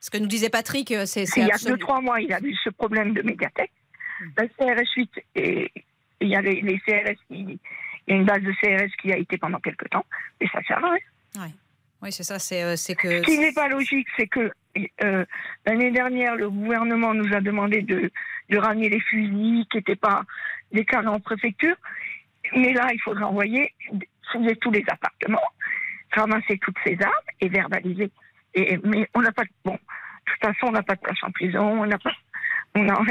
Ce 0.00 0.10
que 0.10 0.18
nous 0.18 0.26
disait 0.26 0.50
Patrick, 0.50 0.90
euh, 0.92 1.06
c'est 1.06 1.24
Il 1.36 1.46
y 1.46 1.50
a 1.50 1.56
deux, 1.58 1.78
trois 1.78 2.00
mois, 2.00 2.20
il 2.20 2.32
a 2.32 2.40
eu 2.40 2.54
ce 2.62 2.70
problème 2.70 3.14
de 3.14 3.22
médiathèque. 3.22 3.72
Hmm. 4.20 4.30
La 4.36 4.48
CRS 4.48 4.90
8, 4.96 5.10
et 5.36 5.72
il 6.20 6.28
y 6.28 6.36
a 6.36 6.42
les, 6.42 6.60
les 6.60 6.78
CRS. 6.80 7.16
Il 7.30 7.58
y 8.08 8.12
a 8.12 8.14
une 8.16 8.24
base 8.26 8.42
de 8.42 8.52
CRS 8.60 8.90
qui 9.00 9.12
a 9.12 9.16
été 9.16 9.38
pendant 9.38 9.60
quelques 9.60 9.88
temps, 9.88 10.04
et 10.40 10.48
ça 10.48 10.60
sert 10.64 10.84
à 10.84 10.90
rien. 10.90 11.50
Oui, 12.06 12.12
c'est 12.12 12.22
ça. 12.22 12.38
C'est 12.38 12.62
euh, 12.62 12.76
c'est 12.76 12.94
que. 12.94 13.08
Ce 13.18 13.22
qui 13.24 13.36
n'est 13.38 13.52
pas 13.52 13.66
logique, 13.66 14.06
c'est 14.16 14.28
que 14.28 14.52
euh, 15.02 15.24
l'année 15.66 15.90
dernière, 15.90 16.36
le 16.36 16.48
gouvernement 16.48 17.12
nous 17.12 17.34
a 17.34 17.40
demandé 17.40 17.82
de, 17.82 18.12
de 18.48 18.58
ramener 18.58 18.88
les 18.88 19.00
fusils 19.00 19.66
qui 19.70 19.78
n'étaient 19.78 19.96
pas 19.96 20.22
déclarés 20.70 21.08
en 21.08 21.18
préfecture. 21.18 21.74
Mais 22.54 22.72
là, 22.72 22.90
il 22.92 23.00
faudra 23.00 23.26
envoyer, 23.26 23.74
fouiller 24.30 24.54
tous 24.56 24.70
les 24.70 24.84
appartements, 24.88 25.48
ramasser 26.12 26.58
toutes 26.58 26.76
ces 26.84 26.96
armes 27.02 27.12
et 27.40 27.48
verbaliser. 27.48 28.08
Et, 28.54 28.78
mais 28.84 29.08
on 29.14 29.20
n'a 29.22 29.32
pas 29.32 29.42
de. 29.42 29.50
Bon, 29.64 29.72
de 29.74 29.78
toute 30.32 30.40
façon, 30.40 30.66
on 30.68 30.72
n'a 30.72 30.84
pas 30.84 30.94
de 30.94 31.00
place 31.00 31.18
en 31.22 31.32
prison, 31.32 31.82
on 31.82 31.86
n'a 31.86 31.98
pas. 31.98 32.12
On 32.76 32.88
a, 32.88 33.02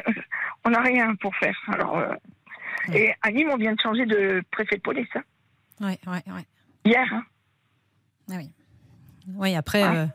on 0.63 0.73
a 0.73 0.79
rien 0.81 1.15
pour 1.15 1.35
faire. 1.35 1.59
Alors, 1.67 1.97
euh, 1.97 2.13
Et 2.93 3.11
à 3.21 3.29
Nîmes, 3.31 3.49
on 3.51 3.57
vient 3.57 3.73
de 3.73 3.81
changer 3.81 4.05
de 4.05 4.41
préfet 4.51 4.77
de 4.77 4.81
police. 4.81 5.07
hein. 5.15 5.23
Ouais, 5.81 5.99
ouais, 6.07 6.23
ouais. 6.33 6.45
Hier. 6.85 7.05
hein. 7.11 7.23
Ah 8.31 8.35
oui. 8.37 8.49
Oui, 9.35 9.55
après, 9.55 9.83
Ouais. 9.83 9.97
euh, 9.97 10.05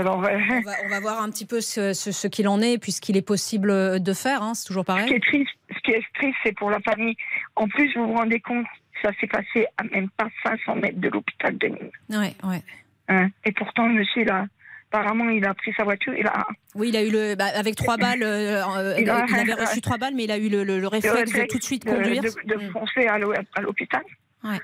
alors, 0.00 0.24
euh, 0.24 0.36
on, 0.50 0.60
va, 0.62 0.72
on 0.84 0.88
va 0.88 1.00
voir 1.00 1.22
un 1.22 1.30
petit 1.30 1.46
peu 1.46 1.60
ce, 1.60 1.92
ce- 1.92 2.12
ce 2.12 2.26
qu'il 2.28 2.48
en 2.48 2.60
est, 2.60 2.72
et 2.74 2.78
puis 2.78 2.92
ce 2.92 3.00
qu'il 3.00 3.16
est 3.16 3.22
possible 3.22 4.00
de 4.02 4.12
faire. 4.12 4.42
hein, 4.42 4.54
c'est 4.54 4.66
toujours 4.66 4.84
Ce 4.86 4.92
qui 4.92 4.98
pareil. 4.98 5.12
est 5.14 5.20
triste, 5.20 5.50
ce 5.70 5.78
qui 5.84 5.90
est 5.92 6.02
triste, 6.14 6.36
c'est 6.44 6.56
pour 6.56 6.70
la 6.70 6.80
famille. 6.80 7.14
En 7.56 7.68
plus, 7.68 7.94
vous 7.96 8.06
vous 8.08 8.14
rendez 8.14 8.40
compte, 8.40 8.66
ça 9.02 9.10
s'est 9.20 9.28
passé 9.28 9.66
à 9.76 9.84
même 9.84 10.08
pas 10.10 10.28
500 10.44 10.74
mètres 10.76 10.98
de 11.00 11.08
l'hôpital 11.08 11.56
de 11.56 11.66
Nîmes. 11.68 11.90
Ouais, 12.10 12.34
ouais. 12.44 12.62
hein. 13.08 13.28
Et 13.44 13.52
pourtant, 13.52 13.86
le 13.86 13.94
monsieur, 13.94 14.24
là, 14.24 14.46
apparemment, 14.92 15.28
il 15.30 15.44
a 15.46 15.54
pris 15.54 15.72
sa 15.76 15.84
voiture, 15.84 16.14
il 16.18 16.26
a, 16.26 16.44
Oui, 16.74 16.88
il 16.88 16.96
a 16.96 17.02
eu 17.04 17.10
le. 17.10 17.34
bah, 17.36 17.46
avec 17.54 17.76
trois 17.76 17.96
balles, 17.96 18.22
euh, 18.24 18.60
euh, 18.76 18.96
Il 18.98 19.08
avait 19.08 19.54
reçu 19.54 19.80
trois 19.80 19.98
balles, 19.98 20.14
mais 20.16 20.24
il 20.24 20.30
a 20.32 20.38
eu 20.38 20.48
le, 20.48 20.64
le- 20.64 20.80
le 20.80 20.88
réflexe 20.88 21.32
de 21.32 21.46
tout 21.46 21.58
de 21.58 21.62
suite 21.62 21.86
de, 21.86 21.92
conduire. 21.92 22.22
de, 22.22 22.28
de 22.44 22.54
Mm. 22.56 22.70
foncer 22.72 23.06
à 23.06 23.18
l'hôpital. 23.60 24.02
Ouais. 24.42 24.58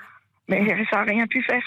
Mais 0.48 0.66
ça 0.90 0.96
n'a 0.98 1.02
rien 1.04 1.26
pu 1.28 1.42
faire. 1.44 1.62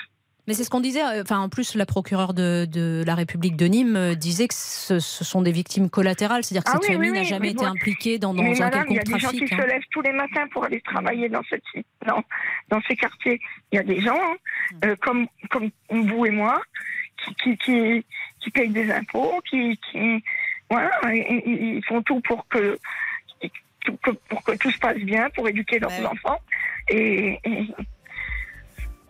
Mais 0.47 0.53
c'est 0.53 0.63
ce 0.63 0.69
qu'on 0.69 0.79
disait. 0.79 1.03
euh, 1.03 1.21
Enfin, 1.23 1.39
en 1.39 1.49
plus, 1.49 1.75
la 1.75 1.85
procureure 1.85 2.33
de, 2.33 2.65
de 2.71 3.03
la 3.05 3.15
République 3.15 3.55
de 3.57 3.65
Nîmes 3.65 3.95
euh, 3.97 4.15
disait 4.15 4.47
que 4.47 4.53
ce, 4.55 4.99
ce 4.99 5.23
sont 5.25 5.41
des 5.41 5.51
victimes 5.51 5.89
collatérales, 5.89 6.43
c'est-à-dire 6.43 6.63
que 6.63 6.69
Ah 6.71 6.79
cette 6.79 6.89
oui, 6.89 6.95
famille 6.95 7.09
oui, 7.11 7.15
n'a 7.17 7.21
oui, 7.23 7.27
jamais 7.27 7.47
mais 7.47 7.51
été 7.51 7.65
bon. 7.65 7.71
impliquée 7.71 8.17
dans, 8.17 8.33
dans 8.33 8.43
Mais 8.43 8.55
un 8.61 8.65
madame, 8.65 8.85
il 8.89 8.95
y 8.95 8.99
a 8.99 9.01
quelconque 9.03 9.13
des 9.13 9.19
gens 9.19 9.29
qui 9.31 9.37
trafic. 9.39 9.49
se 9.57 9.61
hein. 9.61 9.65
lèvent 9.67 9.87
tous 9.91 10.01
les 10.01 10.13
matins 10.13 10.47
pour 10.51 10.63
aller 10.63 10.79
travailler 10.81 11.27
dans, 11.29 11.43
cette, 11.49 11.63
dans, 12.05 12.23
dans 12.69 12.81
ces 12.87 12.95
quartiers. 12.95 13.39
Il 13.71 13.75
y 13.75 13.79
a 13.79 13.83
des 13.83 13.99
gens, 14.01 14.15
hein, 14.17 14.35
Mm. 14.71 14.79
euh, 14.85 14.95
comme, 15.01 15.27
comme 15.49 15.69
vous 15.89 16.25
et 16.25 16.31
moi, 16.31 16.61
qui, 17.23 17.33
qui, 17.35 17.57
qui, 17.57 18.05
qui 18.41 18.49
payent 18.51 18.69
des 18.69 18.91
impôts, 18.91 19.41
qui, 19.49 19.77
qui 19.91 20.23
voilà, 20.69 20.89
ils 21.13 21.81
font 21.87 22.01
tout 22.03 22.19
pour 22.21 22.45
que, 22.49 22.77
que- 24.03 24.11
pour 24.29 24.43
que 24.43 24.51
tout 24.57 24.69
se 24.71 24.77
passe 24.79 24.97
bien, 24.97 25.29
pour 25.31 25.47
éduquer 25.47 25.79
leurs 25.79 25.91
oui. 25.99 26.05
enfants. 26.05 26.39
Et, 26.89 27.39
et- 27.45 27.67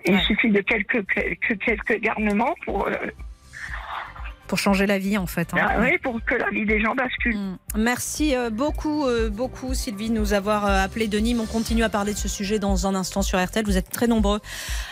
et 0.08 0.12
Ouais. 0.12 0.20
il 0.22 0.26
suffit 0.26 0.50
de 0.50 0.62
quelques, 0.62 1.06
quelques, 1.14 1.60
quelques 1.64 2.02
garnements 2.02 2.56
pour, 2.66 2.88
euh, 2.88 2.92
Pour 4.48 4.58
changer 4.58 4.86
la 4.86 4.98
vie, 4.98 5.18
en 5.18 5.28
fait. 5.28 5.54
hein. 5.54 5.58
ah 5.62 5.76
oui, 5.82 5.98
pour 6.02 6.24
que 6.24 6.34
la 6.36 6.50
vie 6.50 6.66
des 6.66 6.80
gens 6.82 6.96
bascule. 6.96 7.36
Mm. 7.38 7.58
Merci 7.76 8.36
euh, 8.36 8.50
beaucoup, 8.50 9.06
euh, 9.06 9.30
beaucoup 9.30 9.74
Sylvie 9.74 10.10
de 10.10 10.16
nous 10.16 10.32
avoir 10.34 10.66
appelé 10.66 11.08
de 11.10 11.18
Nîmes. 11.20 11.42
On 11.42 11.46
continue 11.46 11.84
à 11.84 11.90
parler 11.90 12.14
de 12.14 12.18
ce 12.18 12.30
sujet 12.30 12.58
dans 12.58 12.88
un 12.88 12.96
instant 12.96 13.22
sur 13.22 13.44
RTL. 13.44 13.66
Vous 13.66 13.78
êtes 13.78 13.90
très 13.90 14.08
nombreux 14.08 14.40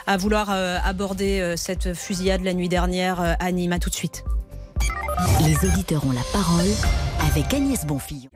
à 0.07 0.17
vouloir 0.17 0.49
aborder 0.83 1.53
cette 1.55 1.93
fusillade 1.93 2.43
la 2.43 2.53
nuit 2.53 2.69
dernière 2.69 3.37
à 3.39 3.51
Nîmes. 3.51 3.71
À 3.73 3.79
tout 3.79 3.89
de 3.89 3.95
suite. 3.95 4.25
Les 5.47 5.55
auditeurs 5.67 6.05
ont 6.05 6.11
la 6.11 6.21
parole 6.33 6.67
avec 7.31 7.53
Agnès 7.53 7.85
Bonfillon. 7.85 8.29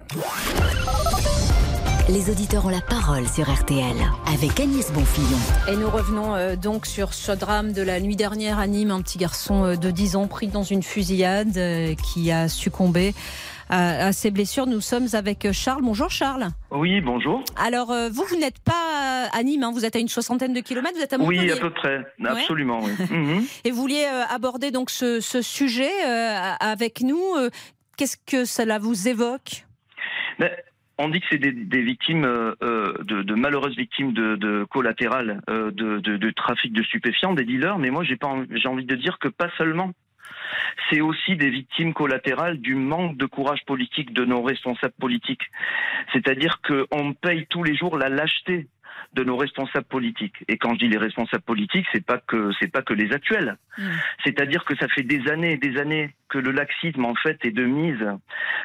Les 2.09 2.31
auditeurs 2.31 2.65
ont 2.65 2.69
la 2.69 2.81
parole 2.81 3.27
sur 3.27 3.47
RTL 3.47 3.95
avec 4.33 4.59
Agnès 4.59 4.91
Bonfillon. 4.91 5.37
Et 5.71 5.75
nous 5.77 5.91
revenons 5.91 6.33
euh, 6.33 6.55
donc 6.55 6.87
sur 6.87 7.13
ce 7.13 7.31
drame 7.31 7.71
de 7.71 7.83
la 7.83 7.99
nuit 7.99 8.15
dernière 8.15 8.57
à 8.57 8.65
Nîmes. 8.65 8.89
Un 8.89 9.03
petit 9.03 9.19
garçon 9.19 9.63
euh, 9.63 9.75
de 9.75 9.91
10 9.91 10.15
ans 10.15 10.27
pris 10.27 10.47
dans 10.47 10.63
une 10.63 10.81
fusillade 10.81 11.55
euh, 11.57 11.93
qui 11.93 12.31
a 12.31 12.47
succombé 12.47 13.13
à, 13.69 14.07
à 14.07 14.11
ses 14.11 14.31
blessures. 14.31 14.65
Nous 14.65 14.81
sommes 14.81 15.05
avec 15.13 15.51
Charles. 15.51 15.83
Bonjour 15.83 16.09
Charles. 16.09 16.47
Oui, 16.71 16.99
bonjour. 16.99 17.43
Alors 17.55 17.93
vous, 18.11 18.23
vous 18.27 18.37
n'êtes 18.37 18.59
pas 18.59 19.29
à 19.31 19.43
Nîmes, 19.43 19.61
hein. 19.61 19.71
vous 19.71 19.85
êtes 19.85 19.95
à 19.95 19.99
une 19.99 20.07
soixantaine 20.07 20.53
de 20.53 20.61
kilomètres, 20.61 20.95
vous 20.95 21.03
êtes 21.03 21.13
à 21.13 21.19
Montpellier. 21.19 21.41
Oui, 21.41 21.51
à 21.51 21.57
peu 21.57 21.69
près. 21.69 21.99
Absolument, 22.25 22.79
oui. 22.81 22.91
Mhm. 23.11 23.45
Et 23.65 23.69
vous 23.69 23.81
vouliez 23.81 24.05
aborder 24.31 24.71
donc 24.71 24.89
ce, 24.89 25.19
ce 25.19 25.43
sujet 25.43 25.91
avec 26.59 27.01
nous. 27.01 27.21
Qu'est-ce 27.97 28.17
que 28.25 28.45
cela 28.45 28.79
vous 28.79 29.07
évoque? 29.07 29.67
Mais 30.39 30.51
on 30.99 31.07
dit 31.07 31.21
que 31.21 31.27
c'est 31.31 31.37
des, 31.37 31.81
victimes, 31.81 32.25
euh, 32.25 32.53
euh, 32.61 32.93
de, 33.03 33.33
malheureuses 33.33 33.75
victimes 33.77 34.11
de, 34.11 34.35
de 34.35 34.65
collatérales 34.65 35.41
euh, 35.49 35.71
de, 35.71 36.29
trafic 36.31 36.73
de 36.73 36.83
stupéfiants, 36.83 37.33
des 37.33 37.45
dealers, 37.45 37.79
mais 37.79 37.89
moi 37.89 38.03
j'ai 38.03 38.17
envie- 38.21 38.47
j'ai 38.59 38.67
envie 38.67 38.85
de 38.85 38.95
dire 38.95 39.17
que 39.17 39.29
pas 39.29 39.49
seulement. 39.57 39.93
C'est 40.89 41.01
aussi 41.01 41.35
des 41.35 41.49
victimes 41.49 41.93
collatérales 41.93 42.59
du 42.59 42.75
manque 42.75 43.17
de 43.17 43.25
courage 43.25 43.63
politique 43.65 44.13
de 44.13 44.25
nos 44.25 44.41
responsables 44.41 44.93
politiques. 44.99 45.43
C'est-à-dire 46.11 46.59
qu'on 46.61 47.13
paye 47.13 47.45
tous 47.49 47.63
les 47.63 47.75
jours 47.75 47.97
la 47.97 48.09
lâcheté 48.09 48.67
de 49.13 49.23
nos 49.23 49.37
responsables 49.37 49.85
politiques. 49.85 50.43
Et 50.47 50.57
quand 50.57 50.73
je 50.73 50.79
dis 50.79 50.87
les 50.87 50.97
responsables 50.97 51.43
politiques, 51.43 51.85
c'est 51.91 52.05
pas 52.05 52.17
que 52.17 52.51
c'est 52.59 52.71
pas 52.71 52.81
que 52.81 52.93
les 52.93 53.11
actuels. 53.13 53.57
Mm. 53.77 53.83
C'est-à-dire 54.23 54.65
que 54.65 54.75
ça 54.77 54.87
fait 54.87 55.03
des 55.03 55.29
années 55.29 55.53
et 55.53 55.57
des 55.57 55.77
années 55.79 56.13
que 56.29 56.37
le 56.37 56.51
laxisme 56.51 57.05
en 57.05 57.15
fait 57.15 57.43
est 57.43 57.51
de 57.51 57.65
mise. 57.65 58.05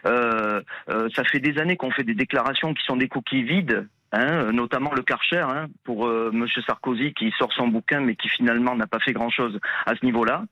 Euh, 0.06 0.60
euh, 0.90 1.08
ça 1.14 1.24
fait 1.24 1.40
des 1.40 1.58
années 1.58 1.76
qu'on 1.76 1.90
fait 1.90 2.04
des 2.04 2.14
déclarations 2.14 2.74
qui 2.74 2.84
sont 2.84 2.96
des 2.96 3.08
coquilles 3.08 3.44
vides. 3.44 3.86
hein, 4.12 4.52
notamment 4.52 4.92
le 4.94 5.02
Karcher, 5.02 5.38
hein, 5.38 5.66
pour 5.82 6.06
euh, 6.06 6.30
Monsieur 6.32 6.62
Sarkozy 6.62 7.12
qui 7.14 7.32
sort 7.38 7.52
son 7.52 7.68
bouquin, 7.68 8.00
mais 8.00 8.14
qui 8.14 8.28
finalement 8.28 8.76
n'a 8.76 8.86
pas 8.86 9.00
fait 9.00 9.12
grand-chose 9.12 9.58
à 9.86 9.94
ce 9.96 10.04
niveau-là. 10.04 10.44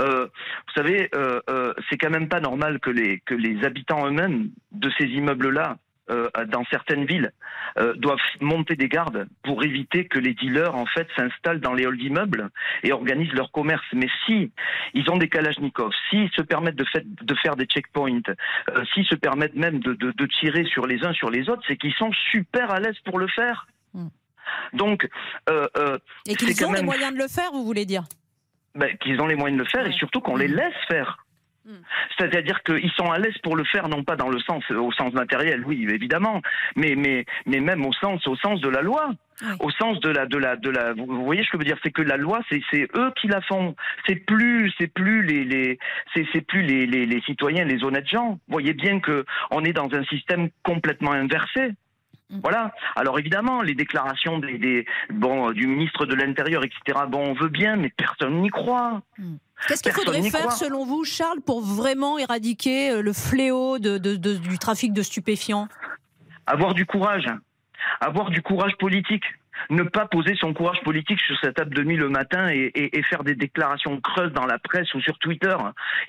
Euh, 0.00 0.26
vous 0.26 0.72
savez, 0.76 1.08
euh, 1.14 1.40
euh, 1.50 1.74
c'est 1.88 1.98
quand 1.98 2.10
même 2.10 2.28
pas 2.28 2.40
normal 2.40 2.78
que 2.78 2.90
les 2.90 3.20
que 3.20 3.34
les 3.34 3.64
habitants 3.64 4.06
eux-mêmes 4.06 4.50
de 4.72 4.90
ces 4.98 5.06
immeubles-là 5.06 5.76
euh, 6.10 6.28
dans 6.48 6.64
certaines 6.70 7.04
villes 7.04 7.32
euh, 7.78 7.94
doivent 7.94 8.18
monter 8.40 8.74
des 8.76 8.88
gardes 8.88 9.26
pour 9.42 9.64
éviter 9.64 10.06
que 10.06 10.18
les 10.18 10.34
dealers 10.34 10.74
en 10.74 10.86
fait 10.86 11.08
s'installent 11.16 11.60
dans 11.60 11.72
les 11.74 11.86
halls 11.86 11.96
d'immeubles 11.98 12.50
et 12.82 12.92
organisent 12.92 13.32
leur 13.32 13.50
commerce. 13.52 13.84
Mais 13.92 14.08
si 14.26 14.50
ils 14.94 15.10
ont 15.10 15.16
des 15.18 15.28
kalachnikovs, 15.28 15.94
s'ils 16.08 16.30
se 16.30 16.42
permettent 16.42 16.76
de, 16.76 16.84
fait, 16.84 17.04
de 17.06 17.34
faire 17.36 17.56
des 17.56 17.66
checkpoints, 17.66 18.20
euh, 18.28 18.84
s'ils 18.92 19.06
se 19.06 19.14
permettent 19.14 19.54
même 19.56 19.78
de, 19.80 19.94
de, 19.94 20.10
de 20.12 20.26
tirer 20.26 20.64
sur 20.64 20.86
les 20.86 21.04
uns 21.04 21.12
sur 21.12 21.30
les 21.30 21.48
autres, 21.48 21.62
c'est 21.68 21.76
qu'ils 21.76 21.94
sont 21.94 22.10
super 22.30 22.70
à 22.72 22.80
l'aise 22.80 22.98
pour 23.04 23.18
le 23.18 23.28
faire. 23.28 23.66
Mm. 23.94 24.08
Donc, 24.72 25.08
euh, 25.48 25.68
euh, 25.76 25.98
Et 26.26 26.34
qu'ils 26.34 26.64
ont 26.64 26.72
les 26.72 26.82
moyens 26.82 27.12
de 27.12 27.18
le 27.18 27.28
faire, 27.28 27.50
vous 27.52 27.64
voulez 27.64 27.86
dire? 27.86 28.02
Ben, 28.74 28.96
qu'ils 28.98 29.20
ont 29.20 29.26
les 29.26 29.36
moyens 29.36 29.58
de 29.58 29.64
le 29.64 29.68
faire 29.70 29.86
et 29.86 29.92
surtout 29.92 30.20
qu'on 30.20 30.36
les 30.36 30.48
Mm. 30.48 30.56
laisse 30.56 30.74
faire. 30.88 31.24
Mm. 31.64 31.72
C'est-à-dire 32.18 32.62
qu'ils 32.62 32.90
sont 32.92 33.10
à 33.10 33.18
l'aise 33.18 33.36
pour 33.42 33.56
le 33.56 33.64
faire, 33.64 33.88
non 33.88 34.02
pas 34.02 34.16
dans 34.16 34.28
le 34.30 34.38
sens 34.40 34.68
au 34.70 34.92
sens 34.92 35.12
matériel, 35.12 35.62
oui, 35.66 35.86
évidemment, 35.90 36.40
mais 36.76 36.94
mais 36.96 37.24
mais 37.46 37.60
même 37.60 37.84
au 37.84 37.92
sens 37.92 38.26
au 38.26 38.36
sens 38.36 38.60
de 38.60 38.68
la 38.68 38.80
loi, 38.82 39.10
Oui. 39.42 39.48
au 39.60 39.70
sens 39.70 40.00
de 40.00 40.08
la 40.10 40.26
de 40.26 40.38
la 40.38 40.56
de 40.56 40.70
la. 40.70 40.92
Vous 40.94 41.24
voyez 41.24 41.42
ce 41.44 41.50
que 41.50 41.54
je 41.54 41.58
veux 41.58 41.64
dire, 41.64 41.78
c'est 41.82 41.90
que 41.92 42.02
la 42.02 42.16
loi, 42.16 42.40
c'est 42.50 42.62
c'est 42.70 42.88
eux 42.94 43.12
qui 43.20 43.28
la 43.28 43.40
font. 43.42 43.74
C'est 44.06 44.16
plus 44.16 44.72
c'est 44.78 44.92
plus 44.92 45.22
les 45.22 45.44
les 45.44 45.78
c'est 46.14 46.26
c'est 46.32 46.46
plus 46.46 46.62
les, 46.62 46.86
les 46.86 47.04
les 47.06 47.20
citoyens, 47.22 47.64
les 47.64 47.84
honnêtes 47.84 48.08
gens. 48.08 48.32
Vous 48.48 48.52
voyez 48.52 48.72
bien 48.72 49.00
que 49.00 49.24
on 49.50 49.62
est 49.64 49.72
dans 49.74 49.88
un 49.92 50.04
système 50.04 50.48
complètement 50.62 51.12
inversé. 51.12 51.72
Mm. 52.30 52.40
Voilà. 52.42 52.72
Alors 52.96 53.18
évidemment, 53.18 53.60
les 53.62 53.74
déclarations 53.74 54.38
des, 54.38 54.56
des 54.58 54.86
bon 55.12 55.50
du 55.50 55.66
ministre 55.66 56.06
de 56.06 56.14
l'Intérieur, 56.14 56.62
etc. 56.64 57.00
Bon, 57.08 57.30
on 57.30 57.34
veut 57.34 57.48
bien, 57.48 57.76
mais 57.76 57.90
personne 57.90 58.40
n'y 58.40 58.50
croit. 58.50 59.02
Qu'est-ce 59.68 59.82
qu'il 59.82 59.92
faudrait 59.92 60.22
faire, 60.22 60.40
croit. 60.40 60.52
selon 60.52 60.84
vous, 60.86 61.04
Charles, 61.04 61.40
pour 61.40 61.60
vraiment 61.60 62.18
éradiquer 62.18 62.90
euh, 62.90 63.02
le 63.02 63.12
fléau 63.12 63.78
de- 63.78 63.98
de- 63.98 64.16
de- 64.16 64.36
du 64.36 64.58
trafic 64.58 64.92
de 64.92 65.02
stupéfiants? 65.02 65.68
Avoir 66.46 66.72
du 66.74 66.86
courage, 66.86 67.26
avoir 68.00 68.30
du 68.30 68.42
courage 68.42 68.72
politique, 68.78 69.24
ne 69.68 69.82
pas 69.82 70.06
poser 70.06 70.34
son 70.36 70.54
courage 70.54 70.80
politique 70.82 71.20
sur 71.20 71.38
sa 71.40 71.52
table 71.52 71.74
de 71.74 71.82
nuit 71.82 71.96
le 71.96 72.08
matin 72.08 72.48
et, 72.50 72.70
et- 72.74 72.98
et 72.98 73.02
faire 73.02 73.24
des 73.24 73.34
déclarations 73.34 74.00
creuses 74.00 74.32
dans 74.32 74.46
la 74.46 74.58
presse 74.58 74.92
ou 74.94 75.00
sur 75.00 75.18
Twitter. 75.18 75.54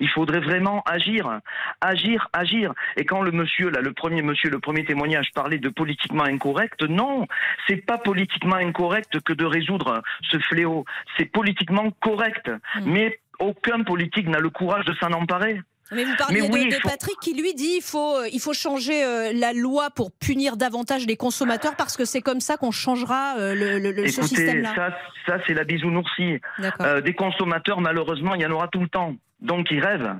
Il 0.00 0.08
faudrait 0.08 0.40
vraiment 0.40 0.82
agir, 0.86 1.40
agir, 1.80 2.28
agir. 2.32 2.72
Et 2.96 3.04
quand 3.04 3.22
le 3.22 3.30
monsieur, 3.32 3.70
là, 3.70 3.80
le 3.80 3.92
premier 3.92 4.22
monsieur, 4.22 4.50
le 4.50 4.58
premier 4.58 4.84
témoignage 4.84 5.28
parlait 5.34 5.58
de 5.58 5.68
politiquement 5.68 6.24
incorrect, 6.24 6.82
non, 6.82 7.26
c'est 7.66 7.84
pas 7.84 7.98
politiquement 7.98 8.56
incorrect 8.56 9.20
que 9.20 9.32
de 9.32 9.44
résoudre 9.44 10.02
ce 10.30 10.38
fléau. 10.38 10.84
C'est 11.16 11.26
politiquement 11.26 11.90
correct, 12.00 12.50
mais 12.84 13.18
aucun 13.42 13.82
politique 13.82 14.28
n'a 14.28 14.38
le 14.38 14.50
courage 14.50 14.84
de 14.86 14.94
s'en 14.94 15.12
emparer. 15.12 15.60
Mais 15.94 16.04
vous 16.04 16.16
parliez 16.16 16.40
Mais 16.40 16.50
oui, 16.50 16.68
de, 16.70 16.74
faut- 16.76 16.88
Patrick 16.88 17.16
qui 17.20 17.34
lui 17.34 17.52
dit 17.54 17.74
il 17.76 17.82
faut, 17.82 18.16
euh, 18.16 18.28
il 18.32 18.40
faut 18.40 18.54
changer 18.54 19.04
euh, 19.04 19.32
la 19.34 19.52
loi 19.52 19.90
pour 19.90 20.10
punir 20.10 20.56
davantage 20.56 21.06
les 21.06 21.16
consommateurs 21.16 21.76
parce 21.76 21.98
que 21.98 22.06
c'est 22.06 22.22
comme 22.22 22.40
ça 22.40 22.56
qu'on 22.56 22.70
changera 22.70 23.36
euh, 23.36 23.54
le, 23.54 24.06
ce 24.08 24.22
système-là. 24.22 24.72
ça, 24.74 24.96
ça 25.26 25.38
c'est 25.46 25.52
la 25.52 25.64
bisounoursie. 25.64 26.40
Euh, 26.80 27.02
des 27.02 27.12
consommateurs, 27.12 27.80
malheureusement, 27.82 28.34
il 28.34 28.40
y 28.40 28.46
en 28.46 28.50
aura 28.52 28.68
tout 28.68 28.80
le 28.80 28.88
temps. 28.88 29.14
Donc 29.40 29.66
ils 29.70 29.84
rêvent. 29.84 30.14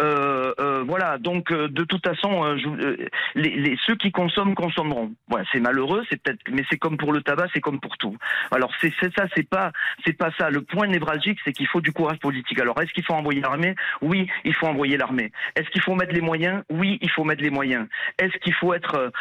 Euh, 0.00 0.52
euh, 0.60 0.84
voilà. 0.86 1.18
Donc 1.18 1.50
euh, 1.52 1.68
de 1.68 1.84
toute 1.84 2.04
façon, 2.06 2.44
euh, 2.44 2.56
je- 2.58 2.68
euh, 2.68 2.96
les, 3.34 3.50
les- 3.56 3.78
ceux 3.86 3.96
qui 3.96 4.10
consomment 4.12 4.54
consommeront. 4.54 5.12
Voilà, 5.28 5.44
c'est 5.52 5.60
malheureux, 5.60 6.02
c'est 6.10 6.20
peut-être, 6.22 6.40
mais 6.50 6.64
c'est 6.70 6.78
comme 6.78 6.96
pour 6.96 7.12
le 7.12 7.22
tabac, 7.22 7.46
c'est 7.54 7.60
comme 7.60 7.80
pour 7.80 7.96
tout. 7.98 8.16
Alors 8.50 8.72
c'est 8.80 8.92
ça, 9.00 9.26
c'est 9.34 9.48
pas, 9.48 9.72
c'est 10.04 10.12
pas 10.16 10.30
ça. 10.38 10.50
Le 10.50 10.62
point 10.62 10.86
névralgique, 10.86 11.38
c'est 11.44 11.52
qu'il 11.52 11.66
faut 11.66 11.80
du 11.80 11.92
courage 11.92 12.18
politique. 12.18 12.58
Alors 12.60 12.80
est-ce 12.80 12.92
qu'il 12.92 13.04
faut 13.04 13.14
envoyer 13.14 13.40
l'armée? 13.40 13.74
Oui, 14.00 14.28
il 14.44 14.54
faut 14.54 14.66
envoyer 14.66 14.96
l'armée. 14.96 15.32
Est-ce 15.56 15.68
qu'il 15.70 15.82
faut 15.82 15.94
mettre 15.94 16.12
les 16.14 16.20
moyens? 16.20 16.62
Oui, 16.70 16.98
il 17.00 17.10
faut 17.10 17.24
mettre 17.24 17.42
les 17.42 17.50
moyens. 17.50 17.86
Est-ce 18.18 18.36
qu'il 18.38 18.54
faut 18.54 18.74
être 18.74 19.12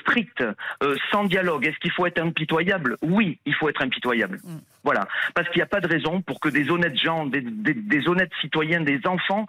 strict, 0.00 0.42
euh, 0.82 0.96
sans 1.10 1.24
dialogue? 1.24 1.66
Est-ce 1.66 1.78
qu'il 1.78 1.92
faut 1.92 2.06
être 2.06 2.20
impitoyable? 2.22 2.96
Oui, 3.02 3.38
il 3.46 3.54
faut 3.54 3.68
être 3.68 3.82
impitoyable. 3.82 4.40
Voilà, 4.84 5.08
parce 5.34 5.48
qu'il 5.48 5.58
n'y 5.58 5.62
a 5.64 5.66
pas 5.66 5.80
de 5.80 5.88
raison 5.88 6.20
pour 6.22 6.38
que 6.38 6.48
des 6.48 6.70
honnêtes 6.70 6.96
gens, 6.96 7.26
des, 7.26 7.40
des- 7.40 7.74
des 7.74 8.08
honnêtes 8.08 8.30
citoyens, 8.40 8.80
des 8.80 9.00
enfants 9.06 9.46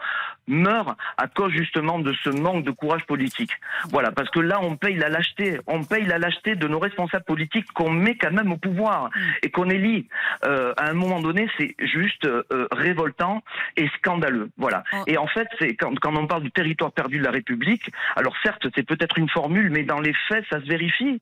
meurent 0.48 0.96
à 1.18 1.28
cause 1.28 1.52
justement 1.52 2.00
de 2.00 2.14
ce 2.24 2.30
manque 2.30 2.64
de 2.64 2.72
courage 2.72 3.06
politique. 3.06 3.52
Voilà, 3.90 4.12
parce 4.12 4.30
que 4.30 4.40
là, 4.40 4.60
on 4.62 4.76
paye 4.76 4.96
la 4.96 5.10
lâcheté, 5.10 5.60
on 5.68 5.84
paye 5.84 6.06
la 6.06 6.18
lâcheté 6.18 6.56
de 6.56 6.68
nos 6.68 6.80
responsables 6.80 7.26
politiques 7.26 7.72
qu'on 7.74 7.92
met 7.92 8.16
quand 8.16 8.32
même 8.32 8.52
au 8.52 8.58
pouvoir 8.58 9.10
et 9.44 9.50
qu'on 9.50 9.70
élit. 9.70 10.08
Euh, 10.46 10.74
à 10.78 10.90
un 10.90 10.94
moment 10.94 11.20
donné, 11.20 11.50
c'est 11.58 11.76
juste 11.80 12.26
euh, 12.26 12.44
euh, 12.52 12.68
révoltant 12.72 13.44
et 13.76 13.88
scandaleux. 13.98 14.50
Voilà. 14.58 14.84
Oh. 14.94 15.04
Et 15.08 15.18
en 15.18 15.28
fait, 15.28 15.48
c'est 15.60 15.76
quand, 15.76 15.98
quand 16.00 16.16
on 16.16 16.28
parle 16.28 16.44
du 16.44 16.52
territoire 16.52 16.92
perdu 16.92 17.20
de 17.20 17.24
la 17.24 17.32
République, 17.32 17.92
alors 18.16 18.36
certes, 18.44 18.68
c'est 18.76 18.86
peut-être 18.86 19.18
une 19.18 19.30
formule, 19.30 19.70
mais 19.70 19.84
dans 19.84 20.00
les 20.00 20.14
faits, 20.28 20.46
ça 20.50 20.60
se 20.60 20.66
vérifie. 20.66 21.22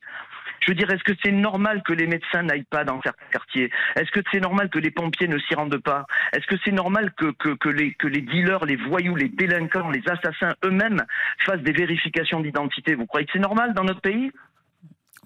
Je 0.62 0.72
veux 0.72 0.76
dire, 0.76 0.90
est-ce 0.92 1.04
que 1.04 1.14
c'est 1.24 1.32
normal 1.32 1.84
que 1.84 1.94
les 1.94 2.08
médecins 2.08 2.44
n'aillent 2.44 2.64
pas 2.64 2.84
dans 2.84 3.02
certains 3.02 3.26
quartiers? 3.32 3.72
Est-ce 3.96 4.12
que 4.12 4.22
c'est 4.32 4.40
normal 4.40 4.70
que 4.70 4.80
les 4.80 4.92
pompiers 4.92 5.28
ne 5.28 5.38
s'y 5.38 5.56
rendent 5.56 5.78
pas? 5.78 6.06
Est-ce 6.34 6.46
que 6.48 6.56
c'est 6.64 6.72
normal 6.72 7.14
que, 7.16 7.34
les, 7.70 7.94
que 7.94 8.08
les 8.08 8.22
dealers, 8.22 8.66
les 8.66 8.76
voyous, 8.76 9.16
les 9.16 9.30
délinquants, 9.30 9.90
les 9.90 10.04
assassins 10.08 10.56
eux-mêmes 10.64 11.04
fassent 11.40 11.62
des 11.62 11.72
vérifications 11.72 12.40
d'identité? 12.40 12.96
Vous 12.96 13.06
croyez 13.06 13.26
que 13.26 13.34
c'est 13.34 13.40
normal 13.40 13.74
dans 13.74 13.84
notre 13.84 14.02
pays? 14.02 14.32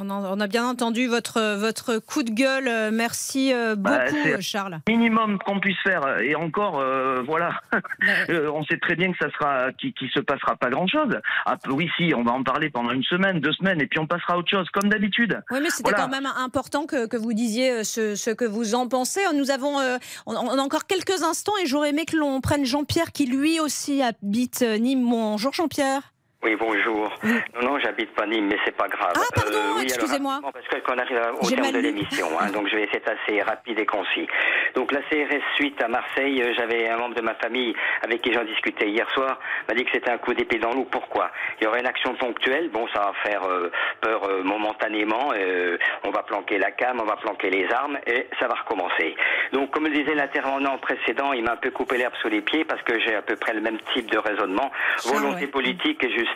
On, 0.02 0.10
en- 0.10 0.24
on 0.24 0.40
a 0.40 0.48
bien 0.48 0.66
entendu 0.66 1.08
votre, 1.08 1.56
votre 1.58 1.98
coup 2.00 2.24
de 2.24 2.32
gueule. 2.32 2.92
Merci 2.94 3.54
euh, 3.54 3.76
beaucoup, 3.76 3.96
Bah, 3.98 4.08
c'est- 4.10 4.34
euh, 4.36 4.38
Charles. 4.40 4.80
Minimum 4.88 5.38
qu'on 5.40 5.60
puisse 5.60 5.78
faire. 5.84 6.20
Et 6.22 6.36
encore, 6.36 6.80
euh, 6.80 7.22
voilà, 7.26 7.52
Mais- 8.00 8.16
Euh, 8.30 8.50
on 8.54 8.64
sait 8.64 8.78
très 8.78 8.96
bien 8.96 9.12
que 9.12 9.18
ça 9.20 9.30
sera, 9.32 9.72
qu'il 9.74 9.94
qui 9.94 10.08
se 10.14 10.20
passera 10.22 10.56
pas 10.56 10.70
grand-chose. 10.70 11.20
Ah, 11.46 11.58
oui, 11.70 11.90
si, 11.98 12.14
on 12.16 12.24
va 12.24 12.32
en 12.32 12.44
parler 12.44 12.70
pendant 12.70 12.92
une 12.92 13.04
semaine, 13.04 13.40
deux 13.42 13.52
semaines, 13.54 13.82
et 13.82 13.88
puis 13.88 14.00
on 14.00 14.08
passera 14.08 14.34
à 14.34 14.38
autre 14.38 14.50
chose, 14.50 14.68
comme 14.74 14.90
d'habitude. 14.90 15.42
Oui, 15.52 15.60
mais 15.62 15.70
c'était 15.70 15.90
Voilà. 15.90 16.06
quand 16.06 16.10
même 16.10 16.28
important 16.38 16.86
que, 16.86 17.06
que 17.08 17.18
vous 17.18 17.34
disiez 17.34 17.84
ce, 17.84 18.16
ce 18.16 18.30
que 18.30 18.46
vous 18.46 18.76
en 18.76 18.88
pensez. 18.88 19.20
Nous 19.36 19.52
avons, 19.52 19.80
euh, 19.80 19.98
on, 20.26 20.36
on 20.36 20.58
a 20.58 20.62
encore 20.62 20.86
quelques 20.88 21.24
instants 21.24 21.54
et 21.62 21.66
j'aurais 21.66 21.90
aimé 21.90 22.06
que 22.06 22.16
l'on 22.16 22.40
prenne 22.40 22.66
Jean-Pierre 22.66 23.12
qui 23.12 23.26
lui 23.26 23.60
aussi 23.60 24.02
habite 24.02 24.62
Nîmes. 24.62 25.08
Bonjour 25.10 25.52
Jean-Pierre. 25.54 26.14
Oui, 26.42 26.56
bonjour. 26.56 27.12
Non, 27.54 27.74
non, 27.74 27.80
j'habite 27.80 28.14
pas 28.16 28.26
Nîmes, 28.26 28.48
mais 28.48 28.58
c'est 28.64 28.76
pas 28.76 28.88
grave. 28.88 29.12
Ah, 29.14 29.20
pardon, 29.36 29.52
oui, 29.52 29.70
alors, 29.72 29.82
excusez-moi. 29.82 30.40
Parce 30.54 30.68
que 30.68 30.80
qu'on 30.80 30.98
arrive 30.98 31.20
au 31.42 31.50
terme 31.50 31.72
de 31.74 31.80
l'émission, 31.80 32.28
hein, 32.40 32.50
donc 32.52 32.70
je 32.70 32.78
vais 32.78 32.84
essayer 32.84 33.02
assez 33.06 33.42
rapide 33.42 33.78
et 33.78 33.86
concis. 33.86 34.26
Donc 34.74 34.94
la 34.94 35.02
CRS 35.02 35.44
suite 35.56 35.84
à 35.84 35.90
Marseille, 35.90 36.42
euh, 36.42 36.54
j'avais 36.58 36.88
un 36.88 36.96
membre 36.96 37.16
de 37.16 37.22
ma 37.22 37.36
famille 37.36 37.76
avec 38.04 38.22
qui 38.22 38.32
j'en 38.32 38.46
discutais 38.46 38.88
hier 38.88 39.10
soir, 39.12 39.38
m'a 39.68 39.76
dit 39.76 39.84
que 39.84 39.92
c'était 39.92 40.12
un 40.12 40.18
coup 40.18 40.34
d'épée 40.34 40.60
dans 40.60 40.72
l'eau. 40.72 40.88
Pourquoi? 40.90 41.30
Il 41.60 41.66
y 41.66 41.68
aurait 41.68 41.82
une 41.82 41.88
action 41.88 42.16
ponctuelle, 42.16 42.70
bon, 42.70 42.88
ça 42.94 43.02
va 43.02 43.14
faire 43.22 43.44
euh, 43.44 43.70
peur 44.00 44.24
euh, 44.24 44.42
momentanément, 44.42 45.34
euh, 45.36 45.78
on 46.06 46.12
va 46.12 46.24
planquer 46.24 46.58
la 46.58 46.72
cam, 46.72 47.02
on 47.02 47.06
va 47.06 47.18
planquer 47.18 47.50
les 47.50 47.70
armes, 47.70 47.98
et 48.08 48.28
ça 48.40 48.48
va 48.48 48.56
recommencer. 48.56 49.14
Donc 49.52 49.72
comme 49.72 49.88
le 49.88 49.92
disait 49.92 50.16
l'intervenant 50.16 50.78
précédent, 50.78 51.34
il 51.34 51.44
m'a 51.44 51.52
un 51.52 51.58
peu 51.58 51.72
coupé 51.72 51.98
l'herbe 51.98 52.14
sous 52.22 52.30
les 52.30 52.42
pieds 52.42 52.64
parce 52.64 52.82
que 52.84 52.98
j'ai 53.02 53.16
à 53.16 53.22
peu 53.22 53.36
près 53.36 53.54
le 53.54 53.60
même 53.60 53.78
type 53.94 54.10
de 54.10 54.18
raisonnement, 54.18 54.72
volonté 55.04 55.42
ouais. 55.42 55.48
politique 55.48 56.02
et 56.02 56.10
justice. 56.10 56.29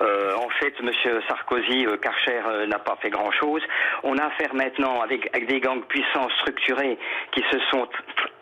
Euh, 0.00 0.34
en 0.36 0.48
fait, 0.60 0.80
Monsieur 0.82 1.20
Sarkozy, 1.28 1.86
euh, 1.86 1.96
Karcher 1.96 2.40
euh, 2.46 2.66
n'a 2.66 2.78
pas 2.78 2.96
fait 3.00 3.10
grand-chose. 3.10 3.62
On 4.02 4.16
a 4.18 4.24
affaire 4.26 4.54
maintenant 4.54 5.00
avec, 5.00 5.30
des 5.46 5.60
gangs 5.60 5.84
puissants, 5.84 6.28
structurés, 6.40 6.98
qui 7.32 7.42
se 7.50 7.58
sont 7.70 7.88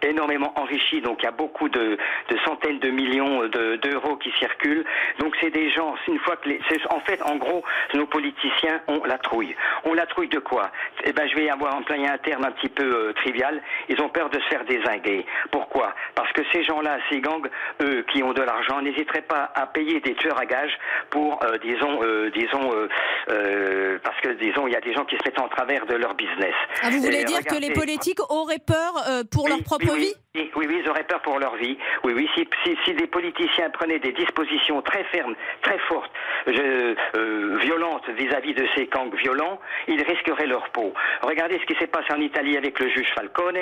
énormément 0.03 0.53
enrichis. 0.59 1.01
Donc 1.01 1.19
il 1.21 1.25
y 1.25 1.29
a 1.29 1.33
beaucoup 1.33 1.69
de, 1.69 1.97
de 2.29 2.38
centaines 2.45 2.79
de 2.79 2.91
millions 2.91 3.43
de- 3.49 3.77
d'euros 3.77 4.17
qui 4.17 4.31
circulent. 4.38 4.85
Donc 5.19 5.35
c'est 5.41 5.51
des 5.51 5.71
gens. 5.71 5.95
Une 6.09 6.19
fois 6.21 6.37
que 6.37 6.49
les, 6.49 6.61
en 6.91 7.01
fait, 7.01 7.21
en 7.23 7.37
gros, 7.37 7.62
nos 7.95 8.07
politiciens 8.07 8.81
ont 8.88 9.03
la 9.05 9.19
trouille. 9.19 9.55
On 9.85 9.95
la 9.95 10.07
trouille 10.07 10.29
de 10.29 10.38
quoi? 10.38 10.71
Eh 11.05 11.12
ben, 11.12 11.29
je 11.29 11.35
vais 11.37 11.49
avoir 11.51 11.75
employé 11.75 12.07
un 12.09 12.19
terme 12.19 12.45
un 12.45 12.53
petit 12.53 12.69
peu 12.69 12.85
euh, 12.85 13.12
trivial. 13.15 13.61
Ils 13.88 14.01
ont 14.01 14.09
peur 14.09 14.31
de 14.31 14.38
se 14.41 14.47
faire 14.49 14.65
désinguer. 14.65 15.25
Pourquoi? 15.51 15.95
Parce 16.15 16.33
que 16.33 16.43
ces 16.53 16.62
gens-là, 16.65 16.99
ces 17.11 17.21
gangs, 17.21 17.49
eux, 17.83 18.05
qui 18.12 18.23
ont 18.23 18.33
de 18.33 18.43
l'argent, 18.43 18.81
n'hésiteraient 18.83 19.23
pas 19.23 19.51
à 19.55 19.67
payer 19.67 20.01
des 20.01 20.15
tueurs 20.15 20.38
à 20.38 20.47
gages 20.47 20.77
pour, 21.11 21.41
euh, 21.45 21.59
disons, 21.59 22.03
euh, 22.03 22.31
disons, 22.31 22.73
euh, 22.75 22.88
euh, 23.31 23.99
parce 24.03 24.21
que 24.21 24.29
disons, 24.31 24.67
il 24.67 24.73
y 24.73 24.77
a 24.77 24.81
des 24.81 24.93
gens 24.95 25.05
qui 25.05 25.17
se 25.17 25.23
mettent 25.25 25.41
en 25.41 25.49
travers 25.49 25.87
de 25.87 25.95
leur 25.95 26.15
business. 26.15 26.55
Ah, 26.83 26.88
vous 26.91 27.01
voulez 27.01 27.21
Et 27.21 27.25
dire 27.25 27.38
que 27.45 27.51
les 27.55 27.69
regardez- 27.69 27.73
politiques 27.73 28.21
auraient 28.31 28.59
peur 28.65 28.93
euh, 29.09 29.23
pour 29.31 29.45
Oui, 29.45 29.51
leur 29.51 29.62
propre 29.62 29.91
oui, 29.94 29.98
oui. 30.00 30.05
vie 30.07 30.14
Oui, 30.35 30.50
oui, 30.57 30.66
oui, 30.68 30.81
ils 30.83 30.88
auraient 30.88 31.05
peur 31.05 31.20
pour 31.22 31.38
leur 31.38 31.57
vie. 31.57 31.76
Oui, 32.05 32.12
oui, 32.16 32.28
si, 32.35 32.48
si, 32.64 32.76
si 32.85 32.94
des 32.94 33.07
politiciens 33.07 33.68
prenaient 33.70 33.98
des 33.98 34.12
dispositions 34.12 34.81
très 34.81 35.05
fermes, 35.05 35.35
très 35.61 35.78
fortes, 35.81 36.11
je- 36.46 36.94
euh, 37.18 37.57
violentes 37.61 38.09
vis-à-vis 38.09 38.55
de 38.55 38.66
ces 38.74 38.87
gangs 38.87 39.14
violents, 39.14 39.61
ils 39.88 40.02
risqueraient 40.02 40.46
leur 40.46 40.68
peau. 40.70 40.94
Regardez 41.22 41.59
ce 41.61 41.66
qui 41.66 41.78
s'est 41.78 41.87
passé 41.87 42.07
en 42.14 42.20
Italie 42.20 42.57
avec 42.57 42.78
le 42.81 42.88
juge 42.88 43.09
Falcone, 43.14 43.59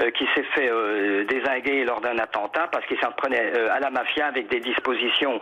euh, 0.00 0.10
qui 0.12 0.24
s'est 0.34 0.44
fait 0.54 0.68
euh, 0.70 1.24
désinguer 1.24 1.84
lors 1.84 2.00
d'un 2.00 2.16
attentat 2.18 2.68
parce 2.70 2.86
qu'il 2.86 2.98
s'en 3.00 3.10
prenait 3.12 3.58
à 3.68 3.80
la 3.80 3.90
mafia 3.90 4.26
avec 4.26 4.46
des 4.48 4.60
dispositions 4.60 5.40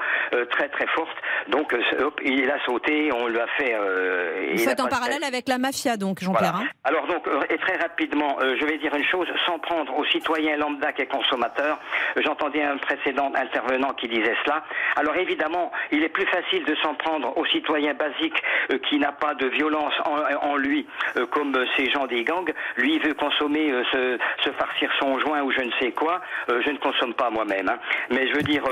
très 0.50 0.68
très 0.70 0.86
fortes. 0.88 1.16
Donc, 1.48 1.74
hop, 2.00 2.20
il 2.24 2.50
a 2.50 2.58
sauté, 2.64 3.10
on 3.12 3.26
lui 3.28 3.38
a 3.38 3.46
fait. 3.58 3.74
Vous 3.76 4.52
il 4.54 4.58
faites 4.60 4.80
en 4.80 4.84
le 4.84 4.90
parallèle 4.90 5.24
avec 5.24 5.46
la 5.48 5.58
mafia, 5.58 5.96
donc, 5.98 6.22
voilà. 6.22 6.46
Jean-Pierre. 6.48 6.62
hein 6.62 6.68
Alors 6.84 7.06
donc, 7.06 7.26
et 7.50 7.58
très 7.58 7.76
rapidement, 7.76 8.38
je 8.40 8.64
vais 8.64 8.78
dire 8.78 8.94
une 8.94 9.04
chose, 9.04 9.28
sans 9.46 9.58
prendre 9.58 9.94
aux 9.98 10.04
citoyens 10.06 10.29
lambda 10.38 10.92
qui 10.92 11.02
est 11.02 11.06
consommateur. 11.06 11.78
J'entendais 12.16 12.62
un 12.62 12.76
précédent 12.76 13.32
intervenant 13.34 13.90
qui 13.94 14.08
disait 14.08 14.34
cela. 14.44 14.62
Alors 14.96 15.16
évidemment, 15.16 15.72
il 15.90 16.02
est 16.02 16.08
plus 16.08 16.26
facile 16.26 16.64
de 16.64 16.74
s'en 16.76 16.94
prendre 16.94 17.36
aux 17.36 17.46
citoyens 17.46 17.94
basiques 17.94 18.42
euh, 18.70 18.78
qui 18.78 18.98
n'a 18.98 19.12
pas 19.12 19.34
de 19.34 19.46
violence 19.46 19.92
en, 20.04 20.48
en 20.50 20.56
lui, 20.56 20.86
euh, 21.16 21.26
comme 21.26 21.54
euh, 21.56 21.66
ces 21.76 21.90
gens 21.90 22.06
des 22.06 22.24
gangs. 22.24 22.52
Lui 22.76 22.94
il 22.94 23.02
veut 23.02 23.14
consommer, 23.14 23.70
euh, 23.72 23.82
se, 23.92 24.18
se 24.44 24.52
farcir 24.52 24.90
son 25.00 25.18
joint 25.18 25.42
ou 25.42 25.50
je 25.52 25.60
ne 25.60 25.72
sais 25.80 25.92
quoi. 25.92 26.20
Je 26.48 26.70
ne 26.70 26.78
consomme 26.78 27.14
pas 27.14 27.30
moi-même. 27.30 27.68
hein. 27.68 27.78
Mais 28.10 28.28
je 28.28 28.34
veux 28.34 28.42
dire, 28.42 28.62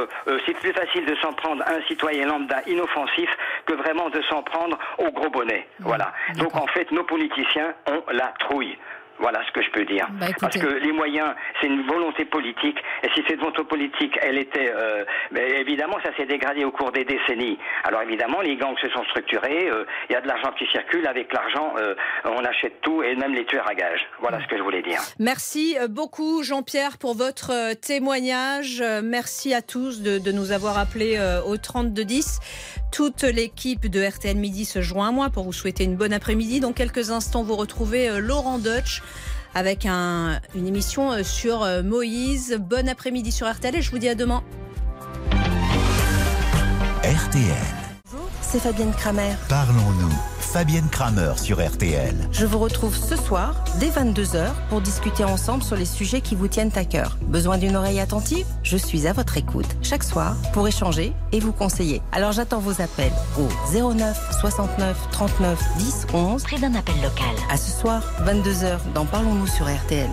c'est 0.47 0.55
plus 0.59 0.73
facile 0.73 1.05
de 1.07 1.15
s'en 1.17 1.33
prendre 1.33 1.63
à 1.67 1.73
un 1.73 1.83
citoyen 1.89 2.27
lambda 2.27 2.61
inoffensif 2.67 3.31
que 3.67 3.75
vraiment 3.75 4.09
de 4.11 4.21
s'en 4.23 4.43
prendre 4.43 4.79
au 4.99 5.11
gros 5.11 5.31
bonnet. 5.31 5.67
Voilà. 5.81 6.13
Donc 6.37 6.55
en 6.57 6.67
fait, 6.69 6.91
nos 6.93 7.05
politiciens 7.05 7.75
ont 7.87 8.03
la 8.13 8.33
trouille. 8.39 8.77
Voilà 9.19 9.41
ce 9.47 9.53
que 9.53 9.63
je 9.63 9.71
peux 9.71 9.85
dire. 9.85 10.07
Bah. 10.13 10.27
Parce 10.41 10.57
que 10.59 10.67
les 10.67 10.93
moyens, 10.93 11.35
c'est 11.61 11.67
une 11.67 11.83
volonté 11.87 12.25
politique. 12.25 12.79
Et 13.03 13.09
si 13.15 13.23
cette 13.29 13.39
volonté 13.41 13.65
politique, 13.65 14.17
elle 14.23 14.39
était... 14.39 14.73
euh, 14.75 15.05
évidemment, 15.35 15.99
ça 16.05 16.15
s'est 16.17 16.27
dégradé 16.27 16.65
au 16.65 16.71
cours 16.71 16.93
des 16.93 17.05
décennies. 17.05 17.59
Alors 17.85 18.03
évidemment, 18.03 18.41
les 18.41 18.57
gangs 18.57 18.77
se 18.81 18.89
sont 18.91 19.05
structurés. 19.05 19.69
euh, 19.71 19.85
Il 20.09 20.13
y 20.13 20.17
a 20.17 20.21
de 20.21 20.29
l'argent 20.29 20.53
qui 20.59 20.67
circule. 20.67 21.07
Avec 21.07 21.33
l'argent, 21.33 21.75
euh, 21.79 21.95
on 22.25 22.45
achète 22.45 22.81
tout 22.81 23.03
et 23.03 23.15
même 23.17 23.35
les 23.35 23.45
tueurs 23.45 23.69
à 23.69 23.75
gages. 23.75 24.07
Voilà 24.21 24.41
ce 24.43 24.47
que 24.49 24.57
je 24.57 24.63
voulais 24.63 24.83
dire. 24.83 25.01
Merci 25.19 25.77
euh, 25.81 25.89
beaucoup 25.89 26.43
Jean-Pierre 26.43 26.99
pour 26.99 27.15
votre 27.17 27.51
euh, 27.53 27.75
témoignage. 27.75 28.83
Merci 29.03 29.55
à 29.55 29.63
tous 29.63 30.01
de, 30.03 30.19
de 30.19 30.33
nous 30.33 30.53
avoir 30.53 30.79
appelés 30.79 31.17
euh, 31.19 31.41
au 31.43 31.57
3210. 31.57 32.41
Toute 32.91 33.23
l'équipe 33.23 33.87
de 33.87 34.03
RTL 34.05 34.37
Midi 34.37 34.65
se 34.65 34.81
joint 34.83 35.09
à 35.09 35.13
moi 35.13 35.31
pour 35.31 35.45
vous 35.45 35.53
souhaiter 35.53 35.85
une 35.85 35.97
bonne 35.97 36.13
après-midi. 36.13 36.61
Dans 36.61 36.73
quelques 36.73 37.11
instants, 37.11 37.43
vous 37.43 37.55
retrouvez 37.57 38.09
euh, 38.09 38.19
Laurent 38.19 38.59
Deutsch 38.59 39.03
avec 39.55 39.87
un- 39.87 40.41
une 40.55 40.67
émission 40.67 41.13
euh, 41.13 41.23
sur 41.23 41.63
euh, 41.63 41.83
Moïse. 41.83 42.59
Bon 42.61 42.89
après-midi 42.89 43.31
sur 43.31 43.49
RTL 43.51 43.77
et 43.77 43.83
je 43.83 43.91
vous 43.91 43.99
dis 43.99 44.09
à 44.09 44.15
demain. 44.15 44.43
RTL. 47.05 47.55
C'est 48.43 48.59
Fabienne 48.61 48.93
Kramer. 48.93 49.35
Parlons-nous. 49.49 50.13
Fabienne 50.53 50.89
Kramer 50.89 51.35
sur 51.37 51.65
RTL. 51.65 52.15
Je 52.33 52.47
vous 52.47 52.59
retrouve 52.59 52.97
ce 52.97 53.17
soir, 53.17 53.55
dès 53.81 53.91
22h, 53.91 54.47
pour 54.71 54.81
discuter 54.81 55.23
ensemble 55.23 55.63
sur 55.63 55.77
les 55.77 55.85
sujets 55.85 56.23
qui 56.23 56.35
vous 56.35 56.49
tiennent 56.49 56.73
à 56.75 56.87
cœur. 56.87 57.19
Besoin 57.23 57.59
d'une 57.59 57.77
oreille 57.77 58.01
attentive? 58.01 58.47
Je 58.63 58.79
suis 58.79 59.07
à 59.07 59.13
votre 59.13 59.37
écoute 59.37 59.67
chaque 59.83 60.03
soir 60.03 60.37
pour 60.55 60.67
échanger 60.67 61.13
et 61.33 61.41
vous 61.41 61.53
conseiller. 61.53 62.01
Alors 62.13 62.33
j'attends 62.33 62.61
vos 62.61 62.81
appels 62.81 63.13
au 63.39 63.47
09 63.93 64.41
69 64.41 64.97
39 65.11 65.63
10 65.77 66.07
11. 66.15 66.43
Près 66.43 66.59
d'un 66.59 66.75
appel 66.75 66.97
local. 66.97 67.35
À 67.51 67.59
ce 67.59 67.71
soir, 67.71 68.03
22h, 68.25 68.79
dans 68.95 69.05
Parlons-nous 69.05 69.49
sur 69.49 69.67
RTL. 69.67 70.09